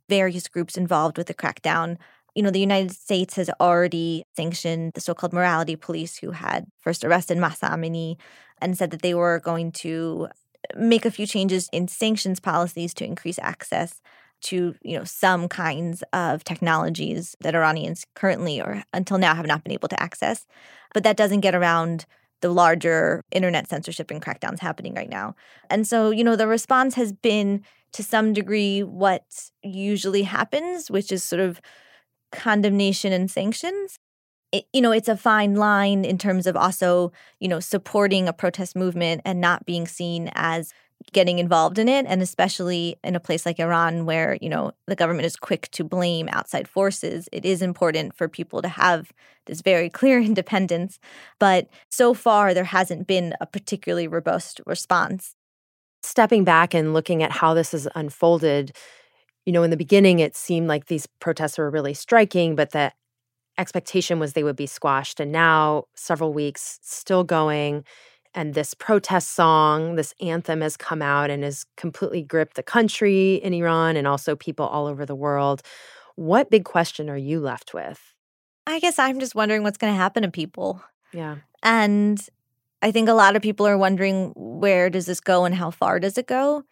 various 0.08 0.48
groups 0.48 0.78
involved 0.78 1.18
with 1.18 1.28
the 1.28 1.34
crackdown 1.34 1.98
you 2.36 2.44
know, 2.44 2.52
the 2.52 2.60
United 2.60 2.92
States 2.92 3.36
has 3.36 3.50
already 3.60 4.24
sanctioned 4.36 4.94
the 4.94 5.02
so 5.02 5.14
called 5.14 5.34
morality 5.34 5.76
police 5.76 6.18
who 6.18 6.32
had 6.32 6.66
first 6.80 7.04
arrested 7.04 7.38
Mahsa 7.38 7.68
Amini 7.68 8.18
and 8.62 8.78
said 8.78 8.92
that 8.92 9.02
they 9.02 9.14
were 9.14 9.40
going 9.40 9.72
to 9.72 10.28
make 10.76 11.06
a 11.06 11.12
few 11.12 11.26
changes 11.26 11.68
in 11.74 11.88
sanctions 11.88 12.40
policies 12.40 12.94
to 12.94 13.06
increase 13.06 13.40
access 13.40 14.00
to 14.42 14.76
you 14.82 14.98
know 14.98 15.04
some 15.04 15.48
kinds 15.48 16.04
of 16.14 16.44
technologies 16.44 17.36
that 17.42 17.56
Iranians 17.56 18.06
currently 18.16 18.60
or 18.60 18.84
until 18.94 19.18
now 19.18 19.36
have 19.36 19.46
not 19.46 19.64
been 19.64 19.74
able 19.74 19.90
to 19.90 20.02
access. 20.02 20.46
But 20.94 21.04
that 21.04 21.18
doesn't 21.18 21.42
get 21.42 21.56
around 21.56 22.06
the 22.42 22.50
larger 22.50 23.24
internet 23.32 23.70
censorship 23.70 24.10
and 24.10 24.22
crackdowns 24.22 24.60
happening 24.60 24.96
right 24.96 25.10
now. 25.10 25.36
And 25.70 25.88
so, 25.88 26.10
you 26.10 26.24
know, 26.24 26.36
the 26.36 26.48
response 26.48 26.96
has 26.96 27.14
been 27.14 27.64
to 27.94 28.04
some 28.04 28.34
degree 28.34 28.82
what 28.82 29.24
usually 29.62 30.24
happens, 30.24 30.90
which 30.90 31.12
is 31.12 31.24
sort 31.24 31.42
of 31.42 31.62
condemnation 32.32 33.14
and 33.14 33.30
sanctions. 33.30 33.98
It, 34.52 34.66
you 34.74 34.82
know, 34.82 34.92
it's 34.92 35.08
a 35.08 35.18
fine 35.18 35.56
line 35.56 36.04
in 36.04 36.18
terms 36.18 36.46
of 36.46 36.58
also, 36.58 37.12
you 37.40 37.48
know, 37.48 37.60
supporting 37.60 38.28
a 38.28 38.34
protest 38.34 38.76
movement 38.76 39.22
and 39.24 39.40
not 39.40 39.66
being 39.66 39.88
seen 39.88 40.30
as 40.36 40.74
getting 41.14 41.40
involved 41.40 41.80
in 41.80 41.90
it 41.90 42.06
and 42.08 42.22
especially 42.22 42.96
in 43.04 43.16
a 43.16 43.20
place 43.20 43.46
like 43.46 43.60
Iran 43.60 44.06
where 44.06 44.38
you 44.42 44.50
know 44.50 44.72
the 44.88 44.96
government 44.96 45.26
is 45.26 45.36
quick 45.36 45.70
to 45.72 45.84
blame 45.84 46.30
outside 46.32 46.68
forces 46.68 47.28
it 47.32 47.46
is 47.46 47.62
important 47.62 48.14
for 48.14 48.28
people 48.28 48.62
to 48.62 48.68
have 48.68 49.12
this 49.46 49.62
very 49.62 49.90
clear 49.90 50.20
independence 50.22 51.00
but 51.40 51.68
so 51.90 52.14
far 52.14 52.54
there 52.54 52.64
hasn't 52.66 53.08
been 53.08 53.34
a 53.42 53.46
particularly 53.46 54.08
robust 54.08 54.62
response 54.66 55.36
stepping 56.04 56.44
back 56.44 56.74
and 56.74 56.94
looking 56.94 57.24
at 57.24 57.32
how 57.32 57.54
this 57.54 57.72
has 57.72 57.88
unfolded 57.96 58.76
you 59.52 59.54
know 59.54 59.64
in 59.64 59.70
the 59.70 59.76
beginning 59.76 60.20
it 60.20 60.34
seemed 60.34 60.70
like 60.70 60.86
these 60.86 61.08
protests 61.20 61.58
were 61.58 61.70
really 61.70 61.94
striking 61.94 62.56
but 62.56 62.72
the 62.72 62.90
expectation 63.58 64.18
was 64.18 64.32
they 64.32 64.46
would 64.46 64.56
be 64.56 64.66
squashed 64.66 65.20
and 65.20 65.30
now 65.30 65.84
several 65.94 66.32
weeks 66.32 66.80
still 66.82 67.26
going 67.26 67.84
and 68.34 68.54
this 68.54 68.74
protest 68.74 69.32
song, 69.32 69.96
this 69.96 70.14
anthem 70.22 70.62
has 70.62 70.78
come 70.78 71.02
out 71.02 71.30
and 71.30 71.44
has 71.44 71.66
completely 71.76 72.22
gripped 72.22 72.56
the 72.56 72.64
country 72.64 73.36
in 73.36 73.54
Iran 73.54 73.98
and 73.98 74.08
also 74.08 74.38
people 74.38 74.66
all 74.66 74.88
over 74.88 75.06
the 75.06 75.16
world. 75.16 75.62
What 76.16 76.50
big 76.50 76.64
question 76.64 77.10
are 77.10 77.18
you 77.18 77.42
left 77.42 77.74
with? 77.74 78.00
I 78.66 78.80
guess 78.80 79.00
I'm 79.00 79.20
just 79.20 79.36
wondering 79.36 79.64
what's 79.64 79.78
going 79.78 79.92
to 79.92 79.98
happen 79.98 80.24
to 80.24 80.32
people. 80.32 80.82
Yeah. 81.12 81.40
And 81.62 82.26
I 82.82 82.92
think 82.92 83.10
a 83.10 83.14
lot 83.14 83.36
of 83.36 83.42
people 83.42 83.68
are 83.68 83.78
wondering 83.78 84.32
where 84.38 84.90
does 84.90 85.08
this 85.08 85.20
go 85.20 85.44
and 85.44 85.54
how 85.54 85.70
far 85.70 86.00
does 86.00 86.18
it 86.18 86.28
go? 86.28 86.64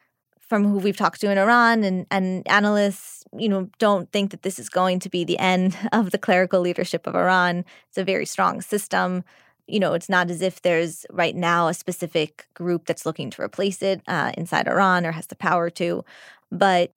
From 0.50 0.66
who 0.66 0.80
we've 0.80 0.98
talked 0.98 1.22
to 1.22 1.32
in 1.32 1.38
Iran 1.38 1.84
and, 1.84 2.08
and 2.10 2.46
analysts, 2.48 3.24
you 3.38 3.48
know, 3.48 3.70
don't 3.78 4.12
think 4.12 4.32
that 4.32 4.42
this 4.42 4.58
is 4.58 4.68
going 4.68 5.00
to 5.00 5.10
be 5.10 5.24
the 5.24 5.38
end 5.38 5.78
of 5.92 6.12
the 6.12 6.18
clerical 6.18 6.60
leadership 6.60 7.08
of 7.08 7.16
Iran. 7.16 7.64
It's 7.88 7.98
a 7.98 8.04
very 8.04 8.26
strong 8.26 8.62
system 8.62 9.24
you 9.70 9.80
know, 9.80 9.94
it's 9.94 10.10
not 10.10 10.30
as 10.30 10.42
if 10.42 10.62
there's 10.62 11.06
right 11.12 11.36
now 11.36 11.68
a 11.68 11.74
specific 11.74 12.48
group 12.54 12.86
that's 12.86 13.06
looking 13.06 13.30
to 13.30 13.42
replace 13.42 13.82
it 13.82 14.02
uh, 14.08 14.32
inside 14.38 14.68
Iran 14.68 15.06
or 15.06 15.12
has 15.12 15.28
the 15.28 15.36
power 15.36 15.70
to. 15.72 16.04
But 16.52 16.92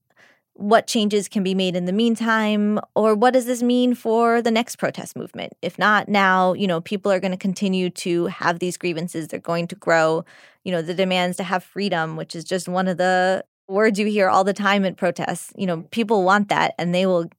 what 0.54 0.86
changes 0.86 1.28
can 1.28 1.42
be 1.42 1.54
made 1.54 1.74
in 1.74 1.86
the 1.86 1.92
meantime, 1.92 2.78
or 2.94 3.14
what 3.14 3.32
does 3.32 3.46
this 3.46 3.62
mean 3.62 3.94
for 3.94 4.42
the 4.42 4.50
next 4.50 4.76
protest 4.76 5.16
movement? 5.16 5.54
If 5.62 5.78
not 5.78 6.08
now, 6.08 6.52
you 6.52 6.66
know, 6.66 6.80
people 6.80 7.10
are 7.10 7.20
going 7.20 7.32
to 7.32 7.38
continue 7.38 7.90
to 7.90 8.26
have 8.26 8.58
these 8.58 8.76
grievances. 8.76 9.28
They're 9.28 9.40
going 9.40 9.66
to 9.68 9.74
grow. 9.74 10.24
You 10.64 10.72
know, 10.72 10.82
the 10.82 10.94
demands 10.94 11.36
to 11.38 11.42
have 11.42 11.64
freedom, 11.64 12.16
which 12.16 12.36
is 12.36 12.44
just 12.44 12.68
one 12.68 12.86
of 12.86 12.98
the 12.98 13.44
words 13.66 13.98
you 13.98 14.06
hear 14.06 14.28
all 14.28 14.44
the 14.44 14.52
time 14.52 14.84
in 14.84 14.94
protests. 14.94 15.52
You 15.56 15.66
know, 15.66 15.82
people 15.90 16.24
want 16.24 16.50
that 16.50 16.74
and 16.78 16.94
they 16.94 17.06
will 17.06 17.30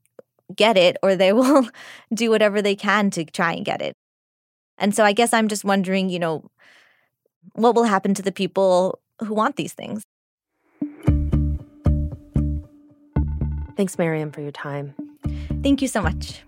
get 0.56 0.78
it 0.78 0.98
or 1.04 1.16
they 1.16 1.34
will 1.34 1.68
do 2.14 2.30
whatever 2.30 2.62
they 2.62 2.76
can 2.76 3.10
to 3.12 3.26
try 3.26 3.54
and 3.54 3.64
get 3.64 3.82
it. 3.82 3.96
And 4.78 4.96
so 4.96 5.04
I 5.04 5.14
guess 5.14 5.34
I'm 5.34 5.48
just 5.48 5.64
wondering, 5.64 6.10
you 6.10 6.20
know, 6.20 6.50
what 7.54 7.76
will 7.76 7.84
happen 7.84 8.14
to 8.16 8.22
the 8.22 8.32
people 8.32 9.00
who 9.20 9.34
want 9.34 9.56
these 9.56 9.74
things? 9.74 10.04
Thanks, 13.76 13.98
Miriam, 13.98 14.32
for 14.32 14.42
your 14.42 14.52
time. 14.52 14.94
Thank 15.64 15.82
you 15.82 15.88
so 15.88 16.02
much. 16.02 16.44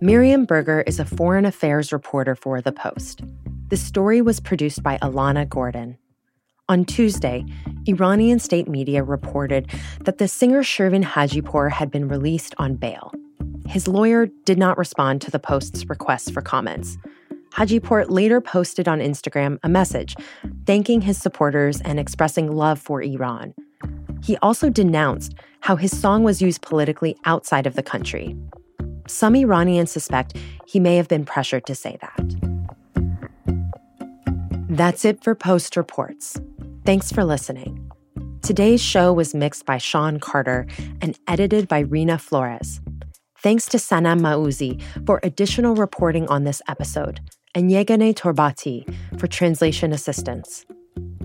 Miriam 0.00 0.46
Berger 0.46 0.80
is 0.86 0.98
a 0.98 1.04
foreign 1.04 1.44
affairs 1.44 1.92
reporter 1.92 2.34
for 2.34 2.60
The 2.60 2.72
Post. 2.72 3.22
The 3.68 3.76
story 3.76 4.22
was 4.22 4.40
produced 4.40 4.82
by 4.82 4.96
Alana 4.98 5.48
Gordon. 5.48 5.98
On 6.70 6.84
Tuesday, 6.84 7.44
Iranian 7.86 8.38
state 8.38 8.68
media 8.68 9.02
reported 9.02 9.68
that 10.04 10.18
the 10.18 10.28
singer 10.28 10.62
Shervin 10.62 11.04
Hajipour 11.04 11.70
had 11.70 11.90
been 11.90 12.08
released 12.08 12.54
on 12.58 12.76
bail. 12.76 13.12
His 13.66 13.86
lawyer 13.86 14.26
did 14.44 14.56
not 14.58 14.78
respond 14.78 15.20
to 15.22 15.30
the 15.30 15.38
Post's 15.38 15.88
request 15.88 16.32
for 16.32 16.42
comments. 16.42 16.96
Hajipour 17.52 18.08
later 18.08 18.40
posted 18.40 18.88
on 18.88 19.00
Instagram 19.00 19.58
a 19.62 19.68
message 19.68 20.14
thanking 20.66 21.00
his 21.00 21.18
supporters 21.18 21.80
and 21.80 21.98
expressing 21.98 22.52
love 22.52 22.80
for 22.80 23.02
Iran. 23.02 23.54
He 24.22 24.36
also 24.38 24.70
denounced 24.70 25.34
how 25.60 25.76
his 25.76 25.98
song 25.98 26.22
was 26.22 26.42
used 26.42 26.62
politically 26.62 27.16
outside 27.24 27.66
of 27.66 27.74
the 27.74 27.82
country. 27.82 28.36
Some 29.06 29.34
Iranians 29.34 29.90
suspect 29.90 30.36
he 30.66 30.78
may 30.78 30.96
have 30.96 31.08
been 31.08 31.24
pressured 31.24 31.66
to 31.66 31.74
say 31.74 31.98
that. 32.00 32.36
That's 34.68 35.04
it 35.04 35.22
for 35.24 35.34
Post 35.34 35.76
Reports. 35.76 36.40
Thanks 36.84 37.10
for 37.10 37.24
listening. 37.24 37.90
Today's 38.42 38.80
show 38.80 39.12
was 39.12 39.34
mixed 39.34 39.66
by 39.66 39.78
Sean 39.78 40.20
Carter 40.20 40.66
and 41.00 41.18
edited 41.26 41.66
by 41.68 41.84
Reena 41.84 42.20
Flores. 42.20 42.80
Thanks 43.42 43.64
to 43.70 43.78
Sana 43.78 44.16
Mauzi 44.16 44.82
for 45.06 45.18
additional 45.22 45.74
reporting 45.74 46.28
on 46.28 46.44
this 46.44 46.60
episode, 46.68 47.20
and 47.54 47.70
Yeganeh 47.70 48.14
Torbati 48.14 48.94
for 49.18 49.28
translation 49.28 49.94
assistance. 49.94 50.66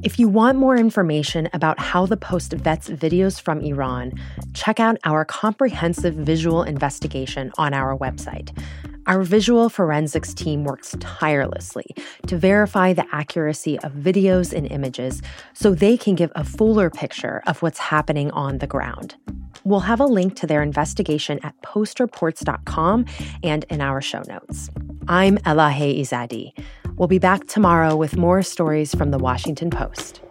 If 0.01 0.17
you 0.17 0.30
want 0.30 0.58
more 0.58 0.78
information 0.78 1.49
about 1.51 1.78
how 1.78 2.06
the 2.06 2.15
Post 2.15 2.54
vets 2.54 2.88
videos 2.88 3.41
from 3.41 3.60
Iran, 3.60 4.13
check 4.54 4.80
out 4.80 4.97
our 5.04 5.25
comprehensive 5.25 6.13
visual 6.13 6.63
investigation 6.63 7.51
on 7.58 7.73
our 7.73 7.97
website. 7.97 8.58
Our 9.08 9.23
visual 9.23 9.67
forensics 9.67 10.34
team 10.34 10.63
works 10.63 10.95
tirelessly 11.01 11.86
to 12.28 12.38
verify 12.38 12.93
the 12.93 13.06
accuracy 13.12 13.78
of 13.80 13.91
videos 13.91 14.54
and 14.54 14.71
images 14.71 15.21
so 15.54 15.75
they 15.75 15.97
can 15.97 16.15
give 16.15 16.32
a 16.34 16.45
fuller 16.45 16.89
picture 16.89 17.43
of 17.45 17.62
what's 17.62 17.80
happening 17.80 18.32
on 18.32 18.60
the 18.60 18.67
ground. 18.67 19.15
We'll 19.65 19.80
have 19.82 19.99
a 19.99 20.06
link 20.06 20.36
to 20.38 20.47
their 20.47 20.62
investigation 20.62 21.39
at 21.43 21.60
postreports.com 21.62 23.06
and 23.43 23.65
in 23.69 23.82
our 23.82 23.99
show 23.99 24.21
notes. 24.28 24.69
I'm 25.08 25.38
Elahe 25.39 25.99
Izadi. 25.99 26.54
We'll 26.97 27.08
be 27.08 27.19
back 27.19 27.47
tomorrow 27.47 27.95
with 27.95 28.15
more 28.15 28.43
stories 28.43 28.93
from 28.93 29.10
the 29.10 29.17
Washington 29.17 29.71
Post. 29.71 30.21